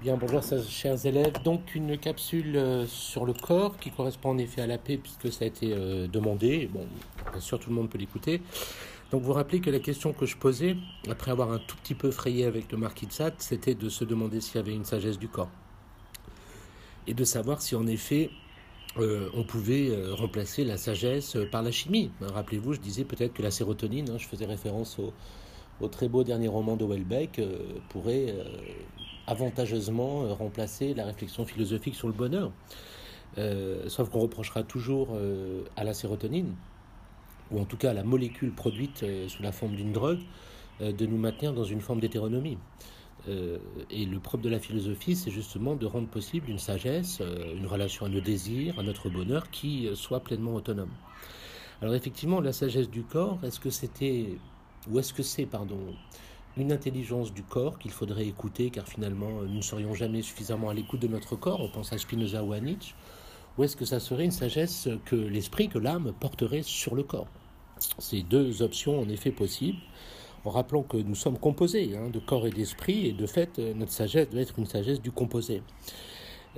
[0.00, 1.42] Bien, bonjour chers élèves.
[1.44, 5.30] Donc une capsule euh, sur le corps qui correspond en effet à la paix puisque
[5.30, 6.70] ça a été euh, demandé.
[6.72, 6.86] Bon,
[7.30, 8.40] bien sûr tout le monde peut l'écouter.
[9.10, 10.78] Donc vous rappelez que la question que je posais,
[11.10, 14.04] après avoir un tout petit peu frayé avec le marquis de Sade, c'était de se
[14.04, 15.50] demander s'il y avait une sagesse du corps.
[17.06, 18.30] Et de savoir si en effet
[18.96, 22.10] euh, on pouvait remplacer la sagesse par la chimie.
[22.22, 25.12] Rappelez-vous, je disais peut-être que la sérotonine, hein, je faisais référence au,
[25.82, 27.38] au très beau dernier roman de Welbeck,
[27.90, 28.34] pourrait
[29.30, 32.52] avantageusement euh, remplacer la réflexion philosophique sur le bonheur.
[33.38, 36.54] Euh, sauf qu'on reprochera toujours euh, à la sérotonine,
[37.50, 40.20] ou en tout cas à la molécule produite sous la forme d'une drogue,
[40.80, 42.58] de nous maintenir dans une forme d'hétéronomie.
[43.28, 47.20] et le propre de la philosophie, c'est justement de rendre possible une sagesse,
[47.54, 50.92] une relation à nos désirs, à notre bonheur, qui soit pleinement autonome.
[51.82, 54.38] Alors effectivement, la sagesse du corps, est-ce que c'était,
[54.88, 55.80] ou est-ce que c'est, pardon,
[56.56, 60.74] une intelligence du corps qu'il faudrait écouter, car finalement nous ne serions jamais suffisamment à
[60.74, 62.94] l'écoute de notre corps, on pense à Spinoza ou à Nietzsche,
[63.56, 67.28] ou est-ce que ça serait une sagesse que l'esprit, que l'âme porterait sur le corps?
[67.98, 69.78] Ces deux options en effet possibles,
[70.44, 73.92] en rappelant que nous sommes composés hein, de corps et d'esprit, et de fait notre
[73.92, 75.62] sagesse doit être une sagesse du composé.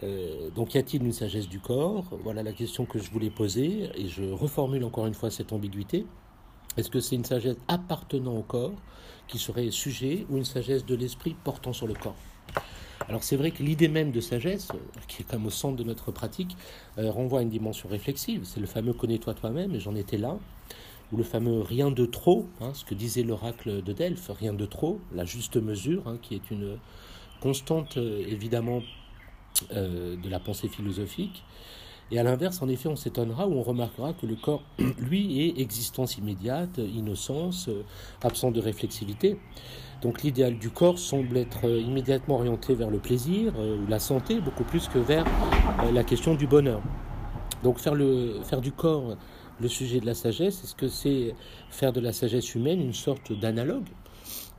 [0.02, 2.06] Euh, donc y a-t-il une sagesse du corps?
[2.22, 6.06] Voilà la question que je voulais poser, et je reformule encore une fois cette ambiguïté.
[6.76, 8.72] Est-ce que c'est une sagesse appartenant au corps
[9.28, 12.16] qui serait sujet ou une sagesse de l'esprit portant sur le corps?
[13.08, 14.78] Alors c'est vrai que l'idée même de sagesse, euh,
[15.08, 16.56] qui est comme au centre de notre pratique,
[16.98, 18.42] euh, renvoie à une dimension réflexive.
[18.44, 20.38] C'est le fameux connais-toi toi-même, et j'en étais là,
[21.12, 24.66] ou le fameux rien de trop, hein, ce que disait l'oracle de Delphes, rien de
[24.66, 26.78] trop, la juste mesure, hein, qui est une
[27.40, 28.82] constante euh, évidemment
[29.70, 31.44] de la pensée philosophique.
[32.10, 34.62] Et à l'inverse, en effet, on s'étonnera ou on remarquera que le corps,
[34.98, 37.84] lui, est existence immédiate, innocence, euh,
[38.22, 39.38] absent de réflexivité.
[40.02, 43.98] Donc l'idéal du corps semble être euh, immédiatement orienté vers le plaisir euh, ou la
[43.98, 45.24] santé, beaucoup plus que vers
[45.92, 46.82] la question du bonheur.
[47.62, 49.16] Donc faire, le, faire du corps
[49.60, 51.34] le sujet de la sagesse, est-ce que c'est
[51.70, 53.86] faire de la sagesse humaine une sorte d'analogue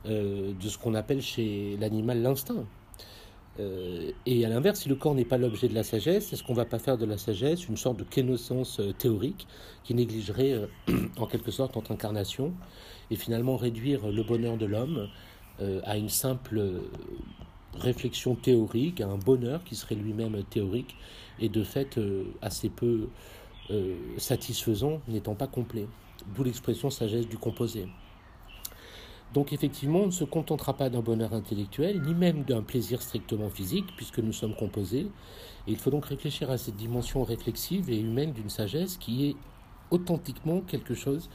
[0.06, 2.64] de ce qu'on appelle chez l'animal l'instinct?
[3.60, 6.52] Euh, et à l'inverse, si le corps n'est pas l'objet de la sagesse, est-ce qu'on
[6.52, 9.46] ne va pas faire de la sagesse une sorte de connaissance euh, théorique
[9.84, 10.66] qui négligerait euh,
[11.18, 12.52] en quelque sorte notre incarnation
[13.10, 15.08] et finalement réduire le bonheur de l'homme
[15.84, 16.80] à une simple
[17.78, 20.96] réflexion théorique, à un bonheur qui serait lui-même théorique
[21.38, 22.00] et de fait
[22.42, 23.08] assez peu
[24.16, 25.86] satisfaisant, n'étant pas complet.
[26.34, 27.86] D'où l'expression sagesse du composé.
[29.34, 33.50] Donc effectivement, on ne se contentera pas d'un bonheur intellectuel, ni même d'un plaisir strictement
[33.50, 35.08] physique, puisque nous sommes composés.
[35.66, 39.36] Et il faut donc réfléchir à cette dimension réflexive et humaine d'une sagesse qui est
[39.90, 41.28] authentiquement quelque chose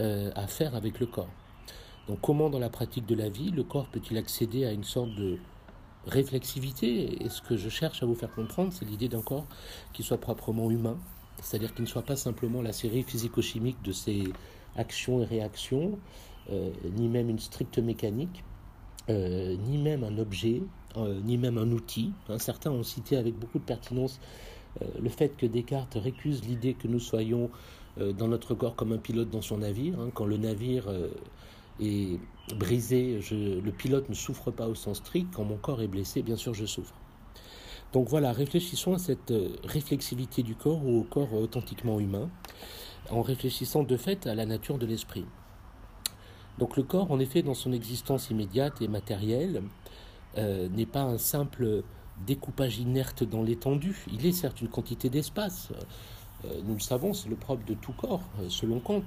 [0.00, 1.30] euh, à faire avec le corps.
[2.06, 5.14] Donc comment dans la pratique de la vie, le corps peut-il accéder à une sorte
[5.14, 5.38] de
[6.06, 7.24] réflexivité?
[7.24, 9.46] Et ce que je cherche à vous faire comprendre, c'est l'idée d'un corps
[9.94, 10.98] qui soit proprement humain,
[11.40, 14.24] c'est-à-dire qu'il ne soit pas simplement la série physico-chimique de ses
[14.76, 15.98] actions et réactions,
[16.50, 18.44] ni même une stricte mécanique,
[19.10, 20.60] euh, ni même un objet,
[20.96, 22.12] euh, ni même un outil.
[22.28, 24.20] Hein, certains ont cité avec beaucoup de pertinence
[25.00, 27.50] le fait que Descartes récuse l'idée que nous soyons
[27.96, 29.98] dans notre corps comme un pilote dans son navire.
[29.98, 30.10] Hein.
[30.14, 30.84] quand le navire
[31.80, 32.20] est
[32.54, 35.34] brisé, le pilote ne souffre pas au sens strict.
[35.34, 36.94] Quand mon corps est blessé, bien sûr, je souffre.
[37.92, 39.32] Donc voilà, réfléchissons à cette
[39.64, 42.30] réflexivité du corps ou au corps authentiquement humain,
[43.10, 45.24] en réfléchissant de fait à la nature de l'esprit.
[46.58, 49.62] Donc le corps, en effet, dans son existence immédiate et matérielle,
[50.36, 51.82] euh, n'est pas un simple
[52.26, 54.04] découpage inerte dans l'étendue.
[54.12, 55.70] Il est certes une quantité d'espace.
[56.44, 59.04] Euh, nous le savons, c'est le propre de tout corps, euh, selon Kant.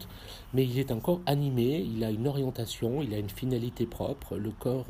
[0.53, 4.37] Mais il est un corps animé, il a une orientation, il a une finalité propre.
[4.37, 4.87] Le corps,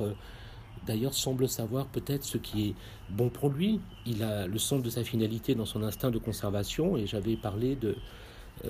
[0.85, 2.75] d'ailleurs, semble savoir peut-être ce qui est
[3.09, 3.79] bon pour lui.
[4.05, 6.97] Il a le centre de sa finalité dans son instinct de conservation.
[6.97, 7.95] Et j'avais parlé de euh,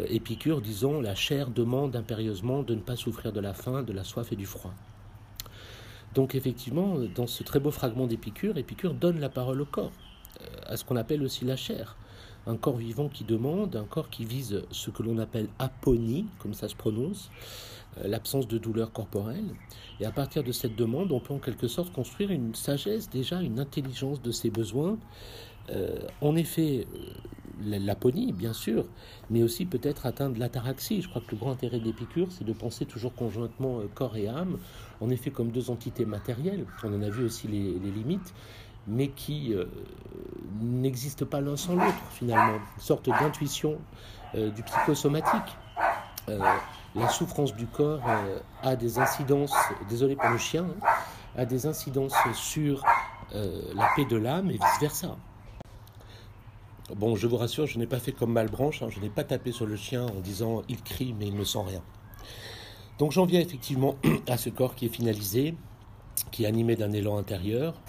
[0.07, 4.03] Épicure disons, la chair demande impérieusement de ne pas souffrir de la faim, de la
[4.03, 4.73] soif et du froid.
[6.13, 9.91] Donc effectivement, dans ce très beau fragment d'Épicure, Épicure donne la parole au corps,
[10.41, 11.95] euh, à ce qu'on appelle aussi la chair.
[12.47, 16.53] Un corps vivant qui demande, un corps qui vise ce que l'on appelle aponie, comme
[16.53, 17.29] ça se prononce,
[17.97, 19.55] euh, l'absence de douleur corporelle.
[19.99, 23.41] Et à partir de cette demande, on peut en quelque sorte construire une sagesse, déjà
[23.41, 24.97] une intelligence de ses besoins.
[26.19, 26.85] en effet,
[27.65, 28.85] l'aponie, bien sûr,
[29.29, 31.01] mais aussi peut-être atteindre l'ataraxie.
[31.01, 34.27] Je crois que le grand intérêt d'Épicure, c'est de penser toujours conjointement euh, corps et
[34.27, 34.57] âme,
[34.99, 36.65] en effet comme deux entités matérielles.
[36.83, 38.33] On en a vu aussi les, limites,
[38.87, 39.65] mais qui euh,
[40.61, 42.59] n'existent pas l'un sans l'autre, finalement.
[42.77, 43.77] Sorte d'intuition
[44.35, 45.57] euh, du psychosomatique.
[46.95, 48.01] la souffrance du corps
[48.63, 49.55] a des incidences,
[49.89, 50.87] désolé pour le chien, hein,
[51.35, 52.83] a des incidences sur
[53.33, 55.15] la paix de l'âme et vice-versa.
[56.95, 59.51] Bon, je vous rassure, je n'ai pas fait comme Malbranche, hein, je n'ai pas tapé
[59.51, 61.81] sur le chien en disant il crie mais il ne sent rien.
[62.99, 63.95] Donc j'en viens effectivement
[64.27, 65.55] à ce corps qui est finalisé,
[66.31, 67.81] qui est animé d'un élan intérieur.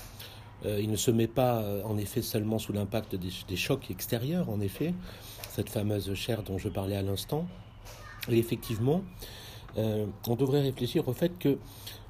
[0.64, 4.48] Euh, il ne se met pas euh, en effet seulement sous l'impact des, chocs extérieurs,
[4.48, 4.94] en effet,
[5.50, 7.46] cette fameuse chair dont je parlais à l'instant.
[8.28, 9.02] Et effectivement,
[9.78, 11.58] euh, on devrait réfléchir au fait que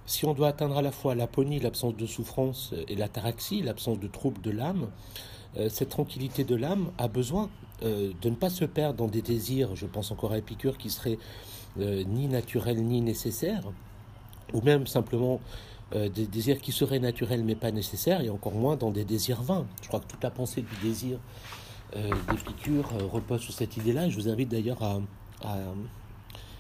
[0.04, 4.08] si on doit atteindre à la fois l'aponie, l'absence de souffrance, et l'ataraxie, l'absence de
[4.08, 4.90] trouble de l'âme,
[5.68, 7.50] cette tranquillité de l'âme a besoin
[7.82, 11.18] de ne pas se perdre dans des désirs, je pense encore à Épicure, qui seraient
[11.76, 13.64] ni naturels ni nécessaires,
[14.52, 15.40] ou même simplement
[15.94, 19.42] euh, des désirs qui seraient naturels mais pas nécessaires, et encore moins dans des désirs
[19.42, 19.66] vains.
[19.82, 21.18] Je crois que toute la pensée du désir
[21.96, 24.08] euh, d'Épicure euh, repose sur cette idée-là.
[24.08, 25.00] Je vous invite d'ailleurs à,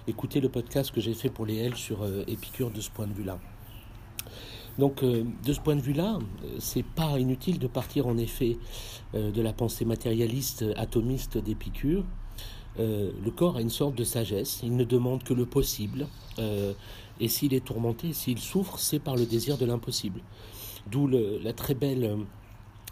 [0.08, 3.12] écouter le podcast que j'ai fait pour les L sur Épicure de ce point de
[3.12, 3.38] vue-là.
[4.78, 6.18] Donc, de ce point de vue-là,
[6.58, 8.56] c'est pas inutile de partir en effet
[9.14, 12.04] de la pensée matérialiste, atomiste d'Épicure.
[12.78, 16.06] le corps a une sorte de sagesse, il ne demande que le possible,
[17.20, 20.20] et s'il est tourmenté, s'il souffre, c'est par le désir de l'impossible.
[20.90, 22.16] D'où la très belle euh,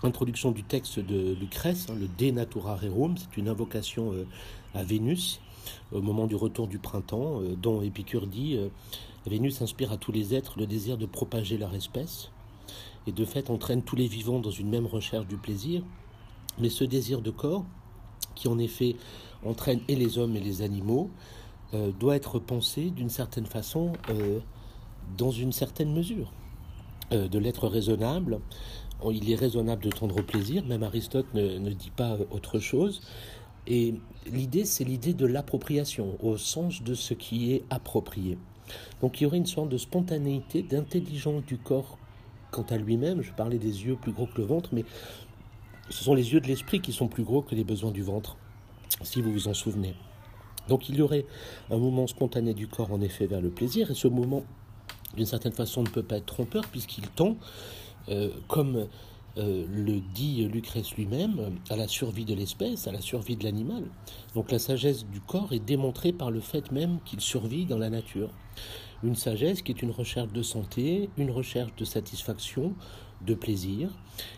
[0.05, 4.27] introduction du texte de Lucrèce, hein, le De Natura Rerum, c'est une invocation euh,
[4.75, 5.41] à Vénus
[5.93, 8.59] au moment du retour du printemps, euh, dont Épicure dit
[9.27, 12.31] Vénus inspire à tous les êtres le désir de propager leur espèce,
[13.07, 15.83] et de fait entraîne tous les vivants dans une même recherche du plaisir.
[16.59, 17.65] Mais ce désir de corps,
[18.35, 18.97] qui en effet
[19.45, 21.11] entraîne et les hommes et les animaux,
[21.75, 24.41] euh, doit être pensé d'une certaine façon, euh,
[25.17, 26.33] dans une certaine mesure.
[27.13, 28.41] Euh, de l'être raisonnable,
[29.11, 33.01] il est raisonnable de tendre au plaisir, même Aristote ne, ne dit pas autre chose.
[33.67, 33.95] Et
[34.27, 38.37] l'idée, c'est l'idée de l'appropriation, au sens de ce qui est approprié.
[39.01, 41.99] Donc il y aurait une sorte de spontanéité, d'intelligence du corps
[42.51, 43.23] quant à lui-même.
[43.23, 44.85] Je parlais des yeux plus gros que le ventre, mais
[45.89, 48.37] ce sont les yeux de l'esprit qui sont plus gros que les besoins du ventre,
[49.03, 49.95] si vous vous en souvenez.
[50.69, 51.27] Donc il y aurait
[51.71, 54.45] un mouvement spontané du corps en effet vers le plaisir, et ce mouvement,
[55.17, 57.37] d'une certaine façon, ne peut pas être trompeur puisqu'il tend,
[58.09, 58.87] euh, comme
[59.39, 63.85] euh, le dit Lucrèce lui-même, à la survie de l'espèce, à la survie de l'animal.
[64.35, 67.91] Donc la sagesse du corps est démontrée par le fait même qu'il survit dans la
[67.91, 68.31] nature.
[69.03, 72.75] Une sagesse qui est une recherche de santé, une recherche de satisfaction,
[73.27, 73.91] de plaisir.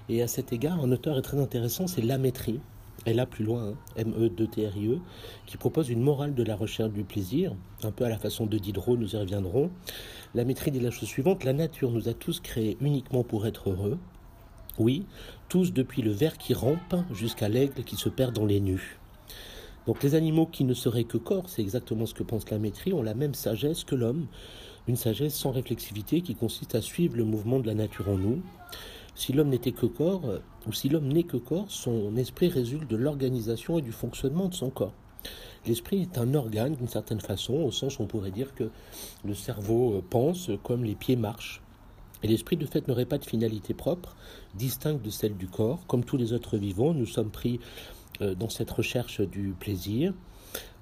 [0.09, 2.61] Et à cet égard, un auteur est très intéressant, c'est Lamétrie,
[3.07, 5.01] et là plus loin, ME2TRIE,
[5.47, 8.59] qui propose une morale de la recherche du plaisir, un peu à la façon de
[8.59, 9.71] Diderot, nous y reviendrons.
[10.35, 13.71] La maîtrise est la chose suivante, la nature nous a tous créés uniquement pour être
[13.71, 13.99] heureux.
[14.79, 15.05] Oui,
[15.49, 18.99] tous depuis le ver qui rampe jusqu'à l'aigle qui se perd dans les nus.
[19.87, 22.95] Donc les animaux qui ne seraient que corps, c'est exactement ce que pense la maîtrise,
[22.95, 24.29] ont la même sagesse que l'homme,
[24.89, 28.41] une sagesse sans réflexivité qui consiste à suivre le mouvement de la nature en nous.
[29.15, 32.89] Si l'homme n'était que corps, euh, ou si l'homme n'est que corps, son esprit résulte
[32.89, 34.95] de l'organisation et du fonctionnement de son corps.
[35.67, 38.71] L'esprit est un organe d'une certaine façon, au sens où on pourrait dire que
[39.25, 41.61] le cerveau euh, pense comme les pieds marchent.
[42.23, 44.17] Et l'esprit, de fait, n'aurait pas de finalité propre,
[44.55, 45.87] distincte de celle du corps.
[45.87, 47.61] Comme tous les autres vivants, nous sommes pris
[48.21, 50.15] euh, dans cette recherche du plaisir,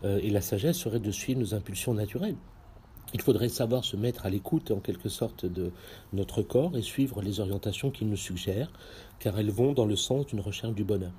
[0.02, 2.36] et la sagesse serait de suivre nos impulsions naturelles.
[3.12, 5.72] Il faudrait savoir se mettre à l'écoute en quelque sorte de
[6.12, 8.70] notre corps et suivre les orientations qu'il nous suggère,
[9.18, 11.12] car elles vont dans le sens d'une recherche du bonheur.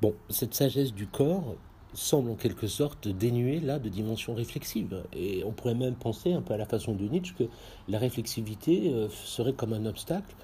[0.00, 1.56] Bon, cette sagesse du corps
[1.94, 5.02] semble en quelque sorte dénuée là de dimension réflexive.
[5.14, 7.44] Et on pourrait même penser, un peu à la façon de Nietzsche, que
[7.88, 10.34] la réflexivité euh, serait comme un obstacle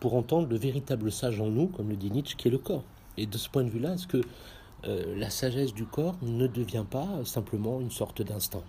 [0.00, 2.84] pour entendre le véritable sage en nous, comme le dit Nietzsche, qui est le corps.
[3.16, 4.22] Et de ce point de vue-là, est-ce que
[4.86, 8.64] euh, la sagesse du corps ne devient pas simplement une sorte d'instinct?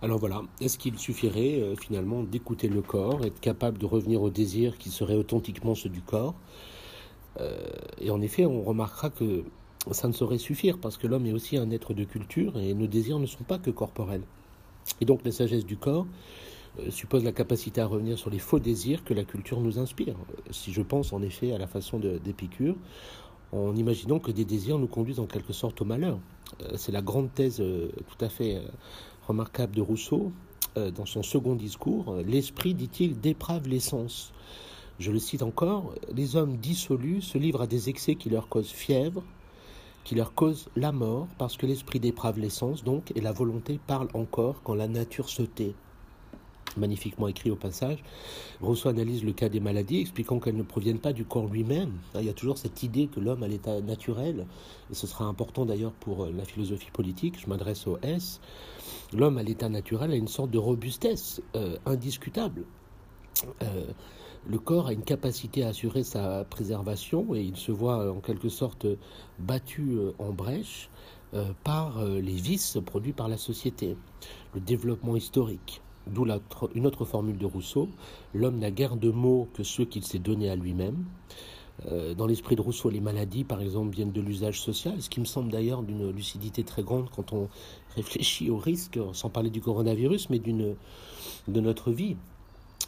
[0.00, 4.30] Alors voilà, est-ce qu'il suffirait euh, finalement d'écouter le corps, être capable de revenir au
[4.30, 6.34] désir qui serait authentiquement ceux du corps?
[8.00, 9.44] Et en effet, on remarquera que
[9.90, 12.86] ça ne saurait suffire parce que l'homme est aussi un être de culture et nos
[12.86, 14.22] désirs ne sont pas que corporels.
[15.00, 16.06] Et donc la sagesse du corps
[16.80, 20.16] euh, suppose la capacité à revenir sur les faux désirs que la culture nous inspire.
[20.50, 22.76] Si je pense en effet à la façon d'Épicure,
[23.52, 26.18] en imaginant que des désirs nous conduisent en quelque sorte au malheur.
[26.76, 28.60] C'est la grande thèse tout à fait
[29.26, 30.32] remarquable de Rousseau,
[30.76, 34.32] euh, dans son second discours, L'esprit, dit-il, déprave l'essence.
[34.98, 38.70] Je le cite encore, les hommes dissolus se livrent à des excès qui leur causent
[38.70, 39.22] fièvre,
[40.08, 44.08] qui leur causent la mort, parce que l'esprit déprave l'essence, donc, et la volonté parle
[44.14, 45.74] encore quand la nature se tait
[46.78, 48.02] magnifiquement écrit au passage.
[48.62, 51.92] Rousseau analyse le cas des maladies, expliquant qu'elles ne proviennent pas du corps lui-même.
[52.14, 54.46] Il y a toujours cette idée que l'homme a l'état naturel,
[54.90, 58.40] et ce sera important d'ailleurs pour euh, la philosophie politique, je m'adresse au S.
[59.12, 62.64] L'homme à l'état naturel a une sorte de robustesse euh, indiscutable.
[64.46, 68.48] Le corps a une capacité à assurer sa préservation et il se voit en quelque
[68.48, 68.86] sorte
[69.38, 70.90] battu en brèche
[71.64, 73.96] par les vices produits par la société,
[74.54, 75.82] le développement historique.
[76.06, 76.26] D'où
[76.74, 77.88] une autre formule de Rousseau,
[78.32, 81.04] l'homme n'a guère de mots que ceux qu'il s'est donnés à lui-même.
[81.86, 85.20] Euh, dans l'esprit de Rousseau, les maladies, par exemple, viennent de l'usage social, ce qui
[85.20, 87.48] me semble d'ailleurs d'une lucidité très grande quand on
[87.94, 92.37] réfléchit au risque, sans parler du coronavirus, mais de notre vie, euh,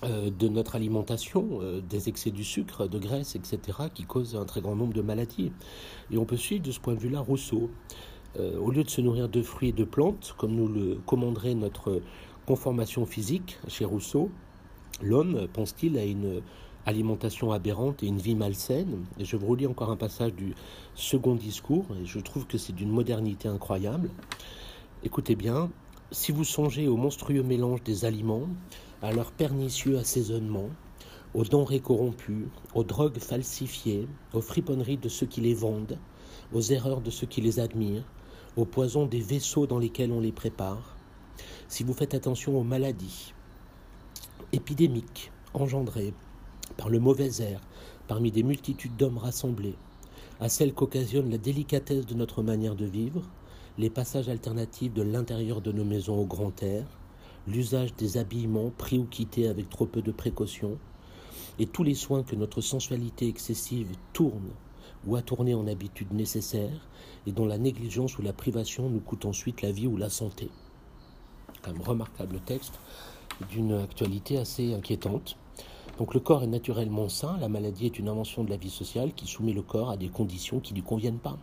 [0.03, 3.59] de notre alimentation, euh, des excès du sucre, de graisse, etc.,
[3.95, 5.53] qui causent un très grand nombre de maladies.
[6.11, 7.71] Et on peut suivre de ce point de vue-là Rousseau.
[8.39, 12.01] au lieu de se nourrir de fruits et de plantes, comme nous le commanderait notre
[12.47, 14.31] conformation physique chez Rousseau,
[15.03, 16.41] l'homme, pense-t-il, a une
[16.87, 19.05] alimentation aberrante et une vie malsaine.
[19.19, 20.55] Et je vous relis encore un passage du
[20.95, 24.11] second discours, et je trouve que c'est d'une modernité incroyable.
[25.03, 25.71] Écoutez bien,
[26.11, 28.49] si vous songez au monstrueux mélange des aliments,
[29.03, 30.69] à leur pernicieux assaisonnement,
[31.33, 35.99] aux denrées corrompues, aux drogues falsifiées, aux friponneries de ceux qui les vendent,
[36.53, 38.05] aux erreurs de ceux qui les admirent,
[38.57, 40.97] aux poisons des vaisseaux dans lesquels on les prépare,
[41.69, 43.33] si vous faites attention aux maladies
[44.53, 46.13] épidémiques engendrées
[46.77, 47.61] par le mauvais air
[48.09, 49.77] parmi des multitudes d'hommes rassemblés,
[50.41, 53.23] à celles qu'occasionne la délicatesse de notre manière de vivre,
[53.79, 57.00] les passages alternatifs de l'intérieur de nos maisons au grand air,
[57.51, 60.79] l'usage des habillements pris ou quittés avec trop peu de précaution,
[61.59, 64.51] et tous les soins que notre sensualité excessive tourne
[65.07, 66.89] ou a tourné en habitude nécessaire,
[67.27, 70.49] et dont la négligence ou la privation nous coûte ensuite la vie ou la santé.
[71.65, 72.79] Un remarquable texte
[73.51, 75.37] d'une actualité assez inquiétante.
[75.99, 79.13] Donc le corps est naturellement sain, la maladie est une invention de la vie sociale
[79.15, 81.39] qui soumet le corps à des conditions qui ne lui conviennent pas.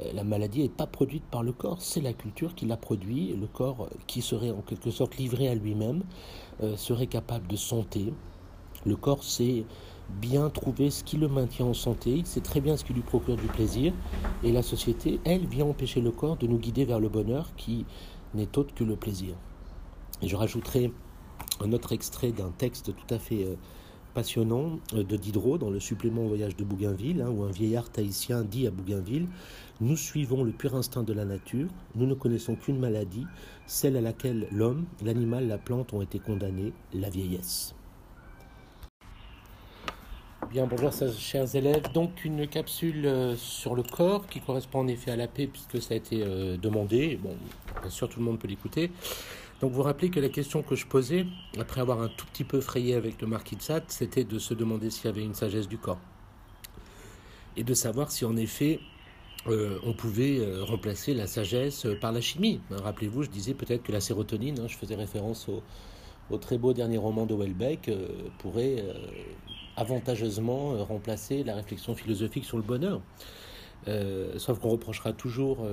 [0.00, 3.34] Euh, la maladie n'est pas produite par le corps, c'est la culture qui l'a produit.
[3.38, 6.02] Le corps, euh, qui serait en quelque sorte livré à lui-même,
[6.62, 8.12] euh, serait capable de santé.
[8.86, 9.64] Le corps sait
[10.20, 13.02] bien trouver ce qui le maintient en santé, il sait très bien ce qui lui
[13.02, 13.92] procure du plaisir.
[14.42, 17.86] Et la société, elle, vient empêcher le corps de nous guider vers le bonheur qui
[18.34, 19.34] n'est autre que le plaisir.
[20.20, 20.92] Et je rajouterai
[21.60, 23.56] un autre extrait d'un texte tout à fait
[24.14, 28.66] passionnant de Diderot dans le supplément Voyage de Bougainville, hein, où un vieillard tahitien dit
[28.66, 29.26] à Bougainville
[29.80, 33.26] Nous suivons le pur instinct de la nature, nous ne connaissons qu'une maladie,
[33.66, 37.74] celle à laquelle l'homme, l'animal, la plante ont été condamnés, la vieillesse.
[40.50, 41.90] Bien, bonjour chers élèves.
[41.94, 45.80] Donc une capsule euh, sur le corps qui correspond en effet à la paix puisque
[45.80, 46.22] ça a été
[46.58, 47.18] demandé.
[47.22, 47.34] Bon,
[47.80, 48.90] bien sûr tout le monde peut l'écouter.
[49.62, 51.24] Donc vous rappelez que la question que je posais,
[51.58, 54.52] après avoir un tout petit peu frayé avec le marquis de Sade, c'était de se
[54.54, 56.00] demander s'il y avait une sagesse du corps.
[57.56, 58.80] Et de savoir si en effet
[59.46, 62.60] euh, on pouvait euh, remplacer la sagesse par la chimie.
[62.70, 65.62] Hein, rappelez-vous, je disais peut-être que la sérotonine, hein, je faisais référence au,
[66.38, 68.08] très beau dernier roman de Welbeck, euh,
[68.38, 68.82] pourrait
[69.76, 73.02] avantageusement remplacer la réflexion philosophique sur le bonheur.
[74.38, 75.66] sauf qu'on reprochera toujours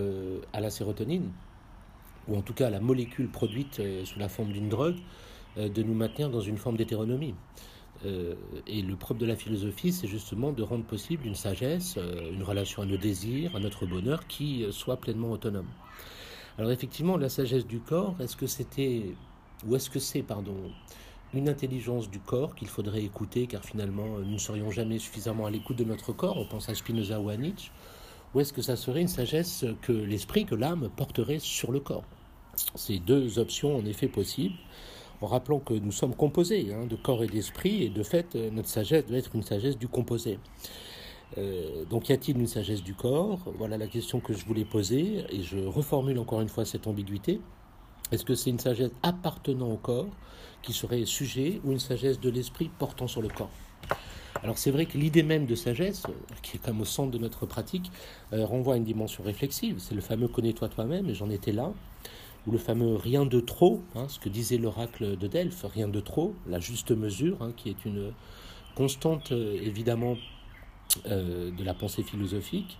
[0.53, 1.31] à la sérotonine
[2.29, 4.97] ou en tout cas la molécule produite euh, sous la forme d'une drogue,
[5.57, 7.35] euh, de nous maintenir dans une forme d'hétéronomie.
[8.05, 11.97] Euh, et le propre de la philosophie, c'est justement de rendre possible une sagesse,
[12.31, 15.67] une relation à nos désirs, à notre bonheur, qui soit pleinement autonome.
[16.57, 19.15] Alors effectivement, la sagesse du corps, est-ce que c'était,
[19.65, 20.55] ou est-ce que c'est, pardon,
[21.33, 25.51] une intelligence du corps qu'il faudrait écouter, car finalement, nous ne serions jamais suffisamment à
[25.51, 27.71] l'écoute de notre corps, on pense à Spinoza ou à Nietzsche,
[28.33, 32.03] ou est-ce que ça serait une sagesse que l'esprit, que l'âme porterait sur le corps?
[32.75, 34.55] Ces deux options en effet possibles,
[35.21, 38.49] en rappelant que nous sommes composés hein, de corps et d'esprit, et de fait, euh,
[38.51, 40.39] notre sagesse doit être une sagesse du composé.
[41.37, 43.39] Euh, donc y a-t-il une sagesse du corps?
[43.57, 47.39] Voilà la question que je voulais poser, et je reformule encore une fois cette ambiguïté.
[48.11, 50.09] Est-ce que c'est une sagesse appartenant au corps
[50.61, 53.51] qui serait sujet, ou une sagesse de l'esprit portant sur le corps?
[54.41, 56.03] Alors c'est vrai que l'idée même de sagesse,
[56.41, 57.91] qui est comme au centre de notre pratique,
[58.31, 59.79] euh, renvoie à une dimension réflexive.
[59.79, 61.73] C'est le fameux connais-toi toi-même, et j'en étais là
[62.47, 65.99] ou le fameux rien de trop, hein, ce que disait l'oracle de Delphes, rien de
[65.99, 68.11] trop, la juste mesure, hein, qui est une
[68.75, 70.15] constante euh, évidemment
[71.07, 72.77] euh, de la pensée philosophique.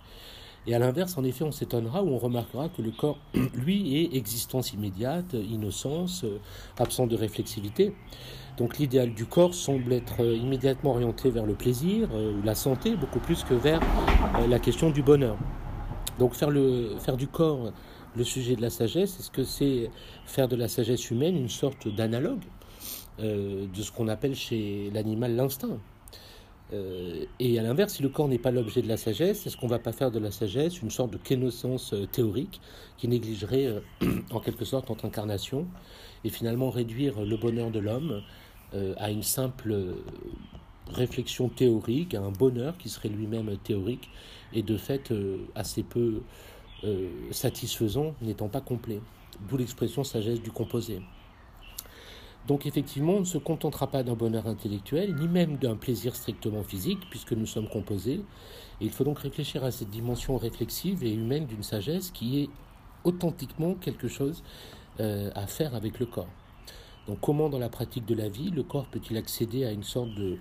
[0.66, 3.18] Et à l'inverse, en effet, on s'étonnera ou on remarquera que le corps,
[3.54, 6.38] lui, est existence immédiate, innocence, euh,
[6.78, 7.94] absence de réflexivité.
[8.56, 13.20] Donc l'idéal du corps semble être immédiatement orienté vers le plaisir ou la santé, beaucoup
[13.20, 13.80] plus que vers
[14.48, 15.38] la question du bonheur.
[16.18, 17.72] Donc faire, le, faire du corps
[18.16, 19.90] le sujet de la sagesse, est-ce que c'est
[20.24, 22.42] faire de la sagesse humaine une sorte d'analogue
[23.20, 25.78] euh, de ce qu'on appelle chez l'animal l'instinct?
[26.72, 29.66] Euh, Et à l'inverse, si le corps n'est pas l'objet de la sagesse, est-ce qu'on
[29.66, 32.60] ne va pas faire de la sagesse une sorte de connaissance euh, théorique
[32.96, 33.82] qui négligerait
[34.30, 35.66] en quelque sorte notre incarnation
[36.24, 38.22] et finalement réduire le bonheur de l'homme
[38.98, 39.96] à une simple
[40.92, 44.08] réflexion théorique, à un bonheur qui serait lui-même théorique
[44.52, 45.12] et de fait
[45.56, 46.20] assez peu
[47.30, 49.00] satisfaisant, n'étant pas complet.
[49.48, 51.00] D'où l'expression sagesse du composé.
[52.46, 56.62] Donc effectivement, on ne se contentera pas d'un bonheur intellectuel, ni même d'un plaisir strictement
[56.62, 58.22] physique, puisque nous sommes composés.
[58.80, 62.48] Et il faut donc réfléchir à cette dimension réflexive et humaine d'une sagesse qui est
[63.04, 64.42] authentiquement quelque chose
[65.00, 66.28] euh, à faire avec le corps.
[67.06, 70.14] Donc comment dans la pratique de la vie, le corps peut-il accéder à une sorte
[70.14, 70.38] de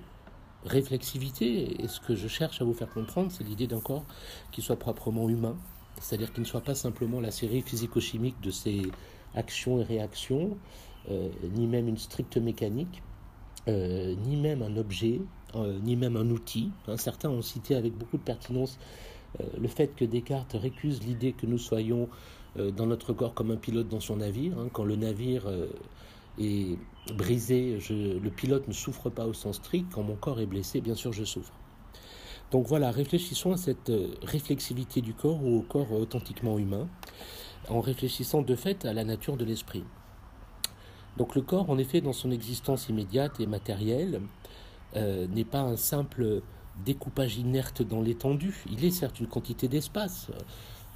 [0.66, 1.82] réflexivité?
[1.82, 4.06] Et ce que je cherche à vous faire comprendre, c'est l'idée d'un corps
[4.52, 5.58] qui soit proprement humain,
[6.00, 8.84] c'est-à-dire qu'il ne soit pas simplement la série physico-chimique de ses
[9.36, 10.58] actions et réactions,
[11.10, 13.02] euh, ni même une stricte mécanique,
[13.68, 15.22] euh, ni même un objet,
[15.56, 16.72] euh, ni même un outil.
[16.88, 18.80] Hein, certains ont cité avec beaucoup de pertinence
[19.62, 22.10] le fait que Descartes récuse l'idée que nous soyons
[22.56, 24.58] dans notre corps comme un pilote dans son navire.
[24.58, 24.70] Hein.
[24.74, 25.48] quand le navire
[26.40, 26.80] est
[27.16, 29.86] brisé, le pilote ne souffre pas au sens strict.
[29.94, 31.54] Quand mon corps est blessé, bien sûr, je souffre.
[32.52, 33.92] Donc voilà, réfléchissons à cette
[34.24, 36.88] réflexivité du corps ou au corps authentiquement humain,
[37.70, 39.84] en réfléchissant de fait à la nature de l'esprit.
[41.18, 44.22] Donc le corps, en effet, dans son existence immédiate et matérielle,
[44.96, 46.42] euh, n'est pas un simple
[46.86, 48.64] découpage inerte dans l'étendue.
[48.72, 50.32] Il est certes une quantité d'espace.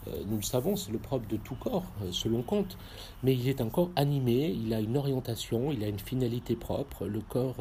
[0.08, 2.78] Euh, nous le savons, c'est le propre de tout corps, euh, selon Comte.
[3.22, 7.06] Mais il est un corps animé, il a une orientation, il a une finalité propre.
[7.06, 7.58] Le corps,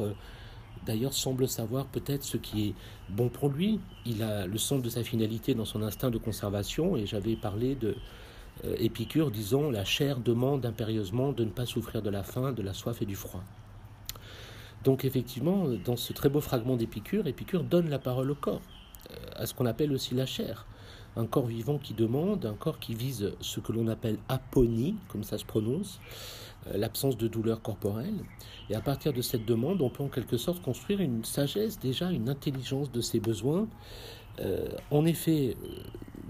[0.85, 2.73] d'ailleurs, semble savoir peut-être ce qui est
[3.09, 3.79] bon pour lui.
[4.05, 6.95] Il a le centre de sa finalité dans son instinct de conservation.
[6.97, 7.95] Et j'avais parlé de
[8.65, 12.61] euh, Épicure disons la chair demande impérieusement de ne pas souffrir de la faim, de
[12.61, 13.43] la soif et du froid.
[14.83, 18.61] Donc effectivement, dans ce très beau fragment d'Épicure, Épicure donne la parole au corps,
[19.11, 20.65] euh, à ce qu'on appelle aussi la chair.
[21.15, 25.23] Un corps vivant qui demande, un corps qui vise ce que l'on appelle aponie, comme
[25.23, 25.99] ça se prononce,
[26.73, 28.23] l'absence de douleur corporelle.
[28.69, 32.11] Et à partir de cette demande, on peut en quelque sorte construire une sagesse, déjà
[32.11, 33.67] une intelligence de ses besoins.
[34.91, 35.55] en effet,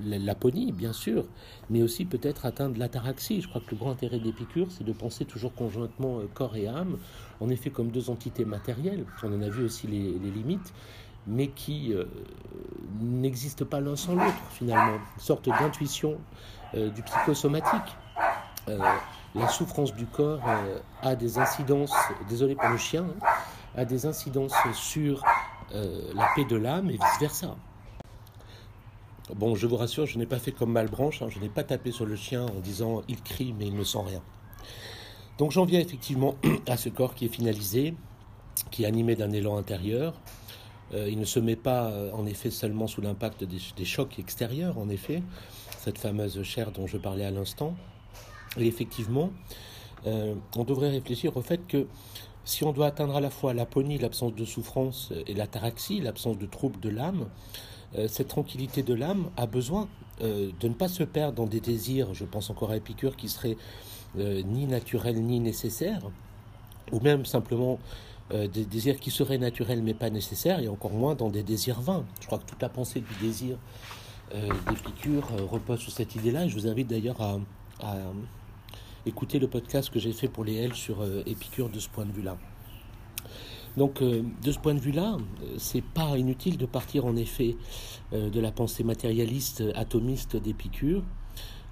[0.02, 1.26] l'aponie, bien sûr,
[1.70, 3.42] mais aussi peut-être atteindre l'ataraxie.
[3.42, 6.68] Je crois que le grand intérêt d'Épicure, c'est de penser toujours conjointement euh, corps et
[6.68, 6.98] âme,
[7.40, 9.06] en effet comme deux entités matérielles.
[9.24, 10.74] On en a vu aussi les, limites,
[11.28, 12.06] mais qui euh,
[13.02, 14.98] n'existent pas l'un sans l'autre, finalement.
[15.16, 16.18] Une sorte d'intuition
[16.76, 17.96] euh, du psychosomatique.
[18.68, 20.42] La souffrance du corps
[21.02, 21.96] a des incidences,
[22.30, 23.28] désolé pour le chien, hein,
[23.76, 25.24] a des incidences sur
[25.72, 27.56] la paix de l'âme et vice-versa.
[29.36, 31.92] Bon, je vous rassure, je n'ai pas fait comme Malbranche, hein, je n'ai pas tapé
[31.92, 34.22] sur le chien en disant il crie mais il ne sent rien.
[35.38, 36.36] Donc j'en viens effectivement
[36.68, 37.96] à ce corps qui est finalisé,
[38.70, 40.14] qui est animé d'un élan intérieur.
[40.94, 44.78] Euh, il ne se met pas euh, en effet seulement sous l'impact des, chocs extérieurs,
[44.78, 45.24] en effet,
[45.80, 47.76] cette fameuse chair dont je parlais à l'instant.
[48.58, 49.32] Et effectivement,
[50.06, 51.88] euh, on devrait réfléchir au fait que
[52.46, 56.46] si on doit atteindre à la fois l'aponie, l'absence de souffrance, et l'ataraxie, l'absence de
[56.46, 57.28] trouble de l'âme,
[57.98, 59.88] euh, cette tranquillité de l'âme a besoin
[60.22, 63.30] euh, de ne pas se perdre dans des désirs, je pense encore à Épicure, qui
[63.30, 63.58] seraient
[64.18, 66.02] euh, ni naturels ni nécessaires,
[66.92, 67.80] ou même simplement
[68.32, 72.04] des désirs qui seraient naturels mais pas nécessaires, et encore moins dans des désirs vains.
[72.20, 73.58] Je crois que toute la pensée du désir
[74.32, 77.38] d'Épicure repose sur cette idée-là, je vous invite d'ailleurs à,
[79.06, 82.12] écouter le podcast que j'ai fait pour les L sur Épicure de ce point de
[82.12, 82.38] vue-là.
[83.78, 87.56] Donc, euh, de ce point de vue-là, euh, c'est pas inutile de partir en effet
[88.14, 91.04] euh, de la pensée matérialiste atomiste d'Épicure.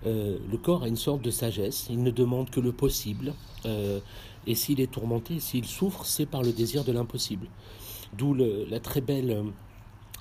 [0.04, 3.34] le corps a une sorte de sagesse, il ne demande que le possible,
[4.48, 7.48] et s'il est tourmenté, s'il souffre, c'est par le désir de l'impossible.
[8.18, 9.44] D'où la très belle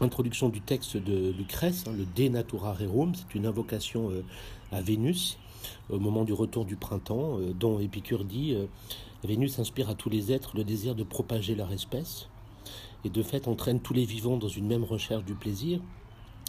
[0.03, 4.11] introduction du texte de Lucrèce, hein, le De Natura Rerum, c'est une invocation
[4.70, 5.38] à Vénus
[5.88, 8.57] au moment du retour du printemps, dont Épicure dit
[9.25, 12.29] Vénus inspire à tous les êtres le désir de propager leur espèce,
[13.05, 15.81] et de fait entraîne tous les vivants dans une même recherche du plaisir.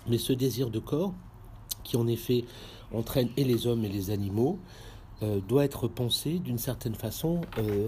[0.08, 1.14] Mais ce désir de corps,
[1.84, 2.46] qui en effet
[2.94, 4.60] entraîne et les hommes et les animaux,
[5.24, 7.88] euh, doit être pensé d'une certaine façon, euh,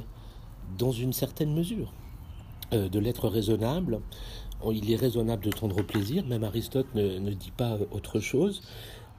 [0.77, 1.91] dans une certaine mesure.
[2.73, 4.01] Euh, de l'être raisonnable,
[4.71, 8.61] il est raisonnable de tendre au plaisir, même Aristote ne, ne dit pas autre chose.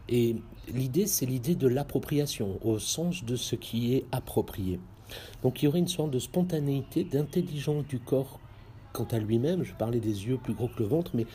[0.08, 0.36] Et
[0.72, 4.81] l'idée, c'est l'idée de l'appropriation, au sens de ce qui est approprié.
[5.42, 8.40] Donc il y aurait une sorte de spontanéité, d'intelligence du corps
[8.92, 9.62] quant à lui-même.
[9.62, 11.27] Je parlais des yeux plus gros que le ventre, mais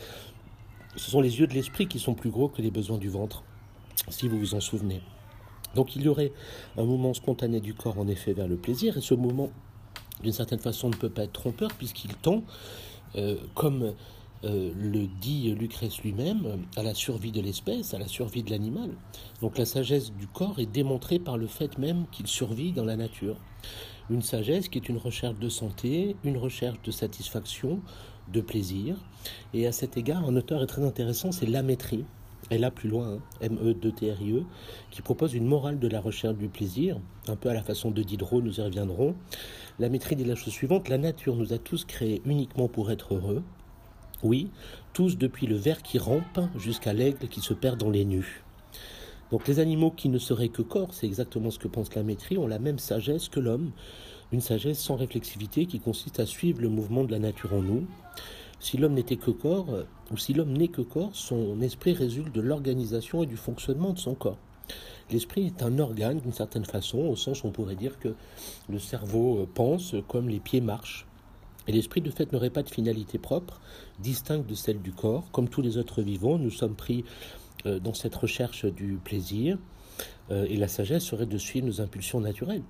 [0.95, 3.43] ce sont les yeux de l'esprit qui sont plus gros que les besoins du ventre,
[4.09, 5.01] si vous vous en souvenez.
[5.75, 6.31] Donc il y aurait
[6.77, 9.51] un mouvement spontané du corps en effet vers le plaisir, et ce mouvement,
[10.23, 12.43] d'une certaine façon, ne peut pas être trompeur puisqu'il tend,
[13.15, 13.93] euh, comme
[14.45, 18.91] euh, le dit Lucrèce lui-même, à la survie de l'espèce, à la survie de l'animal.
[19.41, 22.95] Donc la sagesse du corps est démontrée par le fait même qu'il survit dans la
[22.95, 23.37] nature.
[24.09, 27.79] Une sagesse qui est une recherche de santé, une recherche de satisfaction,
[28.31, 28.95] de plaisir.
[29.53, 32.05] Et à cet égard, un auteur est très intéressant, c'est Lamétrie.
[32.51, 34.43] Et là, plus loin, hein, M-E-D-T-R-I-E,
[34.89, 38.01] qui propose une morale de la recherche du plaisir, un peu à la façon de
[38.01, 39.15] Diderot, nous y reviendrons.
[39.77, 43.13] La maîtrise dit la chose suivante, la nature nous a tous créés uniquement pour être
[43.13, 43.43] heureux.
[44.21, 44.49] Oui,
[44.93, 48.43] tous depuis le ver qui rampe jusqu'à l'aigle qui se perd dans les nus.
[49.31, 52.37] Donc les animaux qui ne seraient que corps, c'est exactement ce que pense la maîtrise,
[52.37, 53.71] ont la même sagesse que l'homme,
[54.31, 57.85] une sagesse sans réflexivité qui consiste à suivre le mouvement de la nature en nous,
[58.59, 59.69] si l'homme n'était que corps,
[60.11, 63.99] ou si l'homme n'est que corps, son esprit résulte de l'organisation et du fonctionnement de
[63.99, 64.37] son corps.
[65.11, 68.15] L'esprit est un organe d'une certaine façon, au sens où on pourrait dire que
[68.67, 71.08] le cerveau pense comme les pieds marchent.
[71.67, 73.59] Et l'esprit, de fait, n'aurait pas de finalité propre,
[73.99, 75.29] distincte de celle du corps.
[75.31, 77.03] Comme tous les autres vivants, nous sommes pris
[77.65, 79.57] euh, dans cette recherche du plaisir,
[80.31, 82.63] euh, et la sagesse serait de suivre nos impulsions naturelles.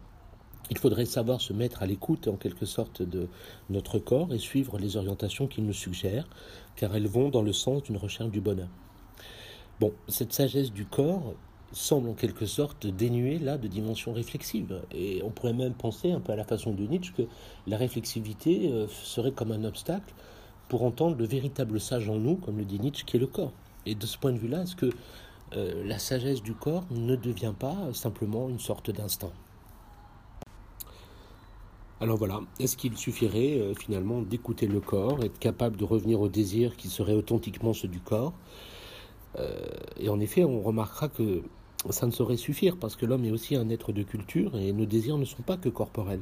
[0.71, 3.27] Il faudrait savoir se mettre à l'écoute en quelque sorte de
[3.69, 6.27] notre corps et suivre les orientations qu'il nous suggère,
[6.75, 8.69] car elles vont dans le sens d'une recherche du bonheur.
[9.79, 11.33] Bon, cette sagesse du corps
[11.71, 14.81] semble en quelque sorte dénuée là de dimension réflexive.
[14.91, 17.23] Et on pourrait même penser, un peu à la façon de Nietzsche, que
[17.67, 20.13] la réflexivité euh, serait comme un obstacle
[20.67, 23.53] pour entendre le véritable sage en nous, comme le dit Nietzsche, qui est le corps.
[23.85, 24.91] Et de ce point de vue-là, est-ce que
[25.55, 29.31] euh, la sagesse du corps ne devient pas simplement une sorte d'instinct?
[32.01, 36.29] Alors voilà, est-ce qu'il suffirait euh, finalement d'écouter le corps, être capable de revenir au
[36.29, 38.33] désir qui serait authentiquement ceux du corps?
[39.99, 41.43] Et en effet, on remarquera que
[41.89, 44.85] ça ne saurait suffire parce que l'homme est aussi un être de culture et nos
[44.85, 46.21] désirs ne sont pas que corporels.